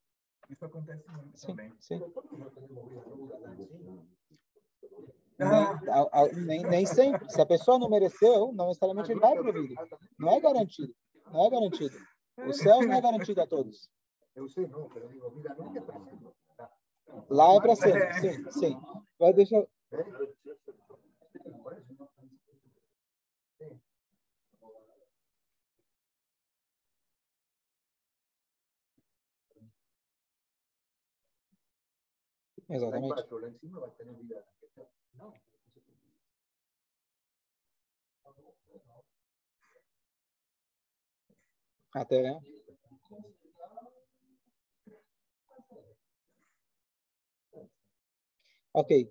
isso 0.48 0.64
acontece 0.64 1.10
muito 1.10 1.36
sim, 1.36 1.46
também. 1.48 1.72
Sim. 1.80 1.98
Nem, 5.44 6.46
nem, 6.46 6.62
nem, 6.62 6.86
sempre. 6.86 7.30
Se 7.30 7.40
a 7.40 7.46
pessoa 7.46 7.78
não 7.78 7.88
mereceu, 7.88 8.52
não 8.52 8.68
necessariamente 8.68 9.10
ele 9.10 9.20
vai 9.20 9.32
para 9.32 9.50
o 9.50 9.52
vida. 9.52 9.88
Não 10.18 10.32
é 10.32 10.40
garantido. 10.40 10.94
Não 11.32 11.46
é 11.46 11.50
garantido. 11.50 11.96
O 12.46 12.52
céu 12.52 12.80
não 12.82 12.92
é 12.92 13.00
garantido 13.00 13.40
a 13.40 13.46
todos. 13.46 13.88
Eu 14.34 14.48
sei 14.48 14.66
não, 14.66 14.88
pero 14.88 15.08
digo, 15.08 15.30
vida 15.30 15.54
nunca 15.54 15.78
é 15.78 15.82
para 15.82 16.00
sempre. 16.00 16.28
Lá 17.30 17.54
é 17.54 17.60
para 17.60 17.76
sempre, 17.76 18.14
sim, 18.14 18.50
sim. 18.50 18.80
Mas 19.20 19.36
deixa 19.36 19.56
eu... 19.56 19.68
Até. 41.94 42.22
né? 42.22 42.40
Ok. 48.72 49.08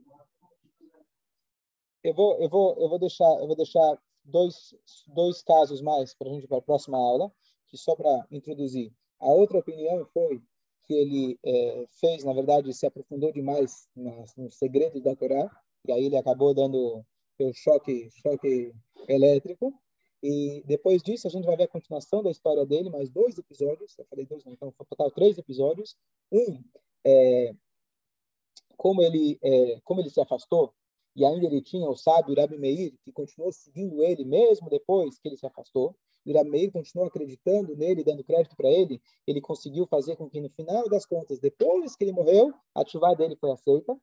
Eu 2.03 2.13
vou, 2.13 2.37
eu 2.39 2.49
vou, 2.49 2.75
eu 2.77 2.89
vou 2.89 2.99
deixar, 2.99 3.39
eu 3.39 3.47
vou 3.47 3.55
deixar 3.55 3.97
dois, 4.25 4.75
dois 5.07 5.41
casos 5.41 5.81
mais 5.81 6.13
para 6.13 6.29
a 6.29 6.33
gente 6.33 6.47
para 6.47 6.57
a 6.57 6.61
próxima 6.61 6.97
aula, 6.97 7.31
que 7.67 7.77
só 7.77 7.95
para 7.95 8.27
introduzir. 8.29 8.91
A 9.19 9.27
outra 9.27 9.59
opinião 9.59 10.05
foi 10.07 10.41
que 10.85 10.93
ele 10.93 11.39
é, 11.43 11.85
fez, 12.01 12.25
na 12.25 12.33
verdade, 12.33 12.73
se 12.73 12.85
aprofundou 12.85 13.31
demais 13.31 13.87
nos, 13.95 14.35
nos 14.35 14.55
segredos 14.55 15.01
da 15.01 15.15
Torá, 15.15 15.49
e 15.85 15.91
aí 15.91 16.05
ele 16.05 16.17
acabou 16.17 16.53
dando 16.53 17.03
o 17.39 17.53
choque, 17.53 18.09
choque 18.11 18.73
elétrico. 19.07 19.73
E 20.21 20.63
depois 20.65 21.03
disso, 21.03 21.27
a 21.27 21.29
gente 21.29 21.45
vai 21.45 21.57
ver 21.57 21.63
a 21.63 21.67
continuação 21.67 22.23
da 22.23 22.31
história 22.31 22.65
dele, 22.65 22.89
mais 22.89 23.09
dois 23.09 23.37
episódios. 23.37 23.97
Eu 23.97 24.05
falei 24.05 24.25
dois, 24.25 24.45
então, 24.45 24.73
total 24.89 25.11
três 25.11 25.37
episódios. 25.37 25.97
Um, 26.31 26.63
é, 27.05 27.53
como, 28.77 29.01
ele, 29.01 29.37
é, 29.43 29.81
como 29.83 29.99
ele 29.99 30.09
se 30.09 30.21
afastou, 30.21 30.73
e 31.15 31.25
ainda 31.25 31.45
ele 31.45 31.61
tinha 31.61 31.89
o 31.89 31.95
sábio 31.95 32.35
Rabi 32.35 32.57
Meir, 32.57 32.95
que 33.03 33.11
continuou 33.11 33.51
seguindo 33.51 34.01
ele 34.01 34.23
mesmo 34.23 34.69
depois 34.69 35.19
que 35.19 35.27
ele 35.27 35.37
se 35.37 35.45
afastou. 35.45 35.95
O 36.25 36.33
Rabi 36.33 36.49
Meir 36.49 36.71
continuou 36.71 37.07
acreditando 37.07 37.75
nele, 37.75 38.03
dando 38.03 38.23
crédito 38.23 38.55
para 38.55 38.69
ele. 38.69 39.01
Ele 39.27 39.41
conseguiu 39.41 39.85
fazer 39.85 40.15
com 40.15 40.29
que, 40.29 40.39
no 40.39 40.49
final 40.49 40.87
das 40.89 41.05
contas, 41.05 41.37
depois 41.37 41.95
que 41.97 42.05
ele 42.05 42.13
morreu, 42.13 42.53
a 42.73 42.81
atividade 42.81 43.17
dele 43.17 43.35
foi 43.35 43.51
aceita. 43.51 43.95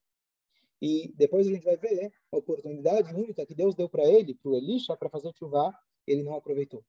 E 0.81 1.13
depois 1.17 1.47
a 1.47 1.51
gente 1.51 1.65
vai 1.65 1.77
ver 1.77 2.13
a 2.33 2.37
oportunidade 2.37 3.15
única 3.15 3.45
que 3.45 3.55
Deus 3.55 3.75
deu 3.75 3.89
para 3.89 4.05
ele, 4.05 4.35
para 4.35 4.51
o 4.51 4.55
Elisha, 4.55 4.97
para 4.97 5.11
fazer 5.11 5.33
chuva 5.35 5.73
ele 6.07 6.23
não 6.23 6.35
aproveitou. 6.35 6.83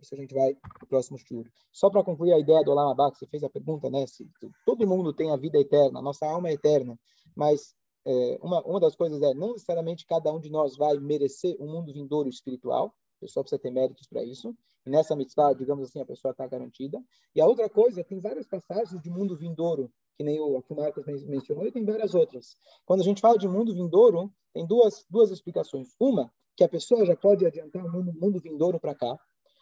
Isso 0.00 0.14
a 0.14 0.18
gente 0.18 0.34
vai 0.34 0.54
para 0.54 0.84
o 0.84 0.86
próximo 0.86 1.16
estudo. 1.16 1.50
Só 1.72 1.88
para 1.88 2.04
concluir 2.04 2.32
a 2.32 2.38
ideia 2.38 2.62
do 2.62 2.70
Olam 2.70 2.90
Abba, 2.90 3.10
que 3.10 3.18
você 3.18 3.26
fez 3.26 3.42
a 3.42 3.48
pergunta, 3.48 3.88
né? 3.88 4.06
Se 4.06 4.28
todo 4.64 4.86
mundo 4.86 5.12
tem 5.12 5.32
a 5.32 5.36
vida 5.36 5.58
eterna, 5.58 6.02
nossa 6.02 6.26
alma 6.26 6.50
é 6.50 6.52
eterna, 6.52 6.98
mas 7.34 7.74
é, 8.04 8.38
uma, 8.42 8.62
uma 8.64 8.78
das 8.78 8.94
coisas 8.94 9.22
é, 9.22 9.32
não 9.34 9.52
necessariamente 9.52 10.06
cada 10.06 10.32
um 10.32 10.38
de 10.38 10.50
nós 10.50 10.76
vai 10.76 10.98
merecer 10.98 11.56
um 11.58 11.66
mundo 11.66 11.92
vindouro 11.92 12.28
espiritual, 12.28 12.94
a 13.16 13.20
pessoa 13.20 13.42
precisa 13.42 13.60
ter 13.60 13.70
méritos 13.70 14.06
para 14.06 14.22
isso, 14.22 14.54
e 14.84 14.90
nessa 14.90 15.16
mitzvah, 15.16 15.54
digamos 15.54 15.88
assim, 15.88 16.00
a 16.00 16.06
pessoa 16.06 16.32
está 16.32 16.46
garantida. 16.46 17.02
E 17.34 17.40
a 17.40 17.46
outra 17.46 17.68
coisa, 17.68 18.04
tem 18.04 18.20
várias 18.20 18.46
passagens 18.46 19.00
de 19.00 19.10
mundo 19.10 19.36
vindouro, 19.36 19.90
que 20.16 20.24
nem 20.24 20.40
o 20.40 20.62
que 20.62 20.72
o 20.72 20.76
Marcos 20.76 21.04
mencionou, 21.24 21.66
e 21.66 21.72
tem 21.72 21.84
várias 21.84 22.14
outras. 22.14 22.56
Quando 22.84 23.00
a 23.00 23.04
gente 23.04 23.20
fala 23.20 23.38
de 23.38 23.46
mundo 23.46 23.74
vindouro, 23.74 24.32
tem 24.52 24.66
duas, 24.66 25.04
duas 25.10 25.30
explicações. 25.30 25.94
Uma, 26.00 26.32
que 26.56 26.64
a 26.64 26.68
pessoa 26.68 27.04
já 27.04 27.14
pode 27.14 27.44
adiantar 27.44 27.84
o 27.84 27.92
mundo, 27.92 28.12
mundo 28.14 28.40
vindouro 28.40 28.80
para 28.80 28.94
cá, 28.94 29.18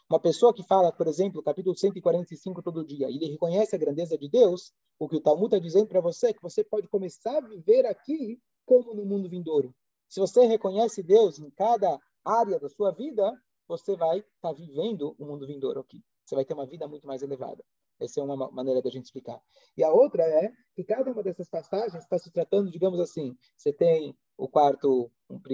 uma 0.09 0.21
pessoa 0.21 0.55
que 0.55 0.62
fala, 0.62 0.93
por 0.93 1.09
exemplo, 1.09 1.43
capítulo 1.43 1.77
145 1.77 2.62
todo 2.62 2.85
dia, 2.85 3.09
e 3.11 3.17
ele 3.17 3.33
reconhece 3.33 3.75
a 3.75 3.79
grandeza 3.79 4.17
de 4.17 4.29
Deus, 4.29 4.73
o 4.99 5.09
que 5.09 5.17
o 5.17 5.21
Talmud 5.21 5.47
está 5.47 5.59
dizendo 5.59 5.88
para 5.88 6.01
você 6.01 6.29
é 6.29 6.33
que 6.33 6.43
você 6.43 6.62
pode 6.62 6.87
começar 6.88 7.38
a 7.38 7.40
viver 7.40 7.87
aqui 7.87 8.38
como 8.64 8.95
no 8.95 9.05
mundo 9.05 9.29
vindouro. 9.29 9.75
Se 10.09 10.21
você 10.21 10.47
reconhece 10.47 11.03
Deus 11.03 11.38
em 11.38 11.51
cada 11.51 11.99
área 12.25 12.61
da 12.61 12.69
sua 12.69 12.93
vida, 12.93 13.33
você 13.67 13.97
vai 13.97 14.19
estar 14.19 14.29
tá 14.40 14.53
vivendo 14.53 15.17
o 15.19 15.25
mundo 15.25 15.47
vindouro 15.47 15.81
aqui. 15.81 16.01
Você 16.25 16.35
vai 16.35 16.45
ter 16.45 16.55
uma 16.55 16.67
vida 16.67 16.87
muito 16.87 17.07
mais 17.07 17.23
elevada. 17.23 17.64
Essa 18.00 18.20
é 18.20 18.22
uma 18.22 18.50
maneira 18.50 18.83
da 18.83 18.90
gente 18.90 19.04
explicar. 19.04 19.40
E 19.76 19.85
a 19.85 19.90
outra 19.90 20.22
é 20.22 20.52
que 20.74 20.85
cada 20.85 21.11
uma 21.11 21.22
dessas 21.22 21.48
passagens 21.48 22.02
está 22.02 22.18
se 22.18 22.30
tratando, 22.30 22.70
digamos 22.70 23.00
assim, 23.00 23.37
você 23.57 23.72
tem 23.72 24.16
o 24.37 24.48
quarto 24.48 25.11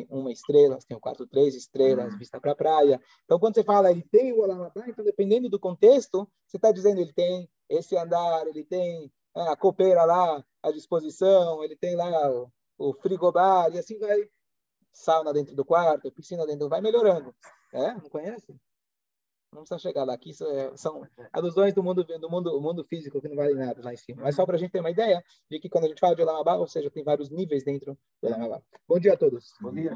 uma 0.09 0.33
estrela, 0.33 0.79
tem 0.87 0.96
o 0.96 1.00
quarto 1.00 1.26
três 1.26 1.55
estrelas, 1.55 2.16
vista 2.18 2.40
para 2.40 2.53
a 2.53 2.57
praia. 2.57 3.00
Então, 3.24 3.38
quando 3.38 3.55
você 3.55 3.64
fala 3.64 3.90
ele 3.90 4.03
tem 4.03 4.33
o 4.33 4.40
Olamabá, 4.40 4.88
então 4.88 5.05
dependendo 5.05 5.48
do 5.48 5.61
contexto, 5.61 6.29
você 6.46 6.57
está 6.57 6.72
dizendo 6.72 7.00
ele 7.00 7.12
tem 7.12 7.48
esse 7.68 7.96
andar, 7.96 8.46
ele 8.46 8.64
tem 8.64 9.12
é, 9.37 9.42
a 9.42 9.57
copeira 9.57 10.05
lá 10.05 10.44
à 10.62 10.70
disposição, 10.72 11.62
ele 11.62 11.76
tem 11.76 11.94
lá 11.94 12.31
o, 12.31 12.50
o 12.79 12.94
frigobar, 12.94 13.72
e 13.72 13.79
assim 13.79 13.98
vai. 13.98 14.29
Sauna 14.92 15.33
dentro 15.33 15.55
do 15.55 15.64
quarto, 15.64 16.11
piscina 16.11 16.44
dentro, 16.44 16.68
vai 16.68 16.81
melhorando. 16.81 17.33
É? 17.72 17.94
Não 17.94 18.11
conhece? 18.11 18.61
Não 19.53 19.63
precisa 19.63 19.79
chegar 19.79 20.05
lá. 20.05 20.15
É, 20.15 20.77
são 20.77 21.03
alusões 21.33 21.75
do 21.75 21.83
mundo, 21.83 22.05
do 22.05 22.31
mundo, 22.31 22.51
do 22.51 22.61
mundo 22.61 22.85
físico 22.85 23.21
que 23.21 23.29
não 23.29 23.37
vale 23.37 23.55
nada 23.55 23.83
lá 23.83 23.93
em 23.93 23.97
cima. 23.97 24.23
Mas 24.23 24.37
só 24.37 24.47
para 24.47 24.57
a 24.57 24.59
gente 24.59 24.71
ter 24.71 24.81
uma 24.81 24.91
ideia 24.91 25.23
de 25.51 25.59
que 25.59 25.69
quando 25.69 25.85
a 25.85 25.89
gente 25.89 26.01
fala 26.01 26.15
de 26.15 26.23
Olamabá, 26.23 26.55
ou 26.55 26.69
seja, 26.69 26.91
tem 26.91 27.03
vários 27.03 27.31
níveis 27.31 27.65
dentro 27.65 27.99
do 28.23 28.29
Olamabá. 28.29 28.63
Bom 28.87 28.99
dia 28.99 29.15
a 29.15 29.17
todos. 29.17 29.53
Bom 29.61 29.73
dia. 29.73 29.93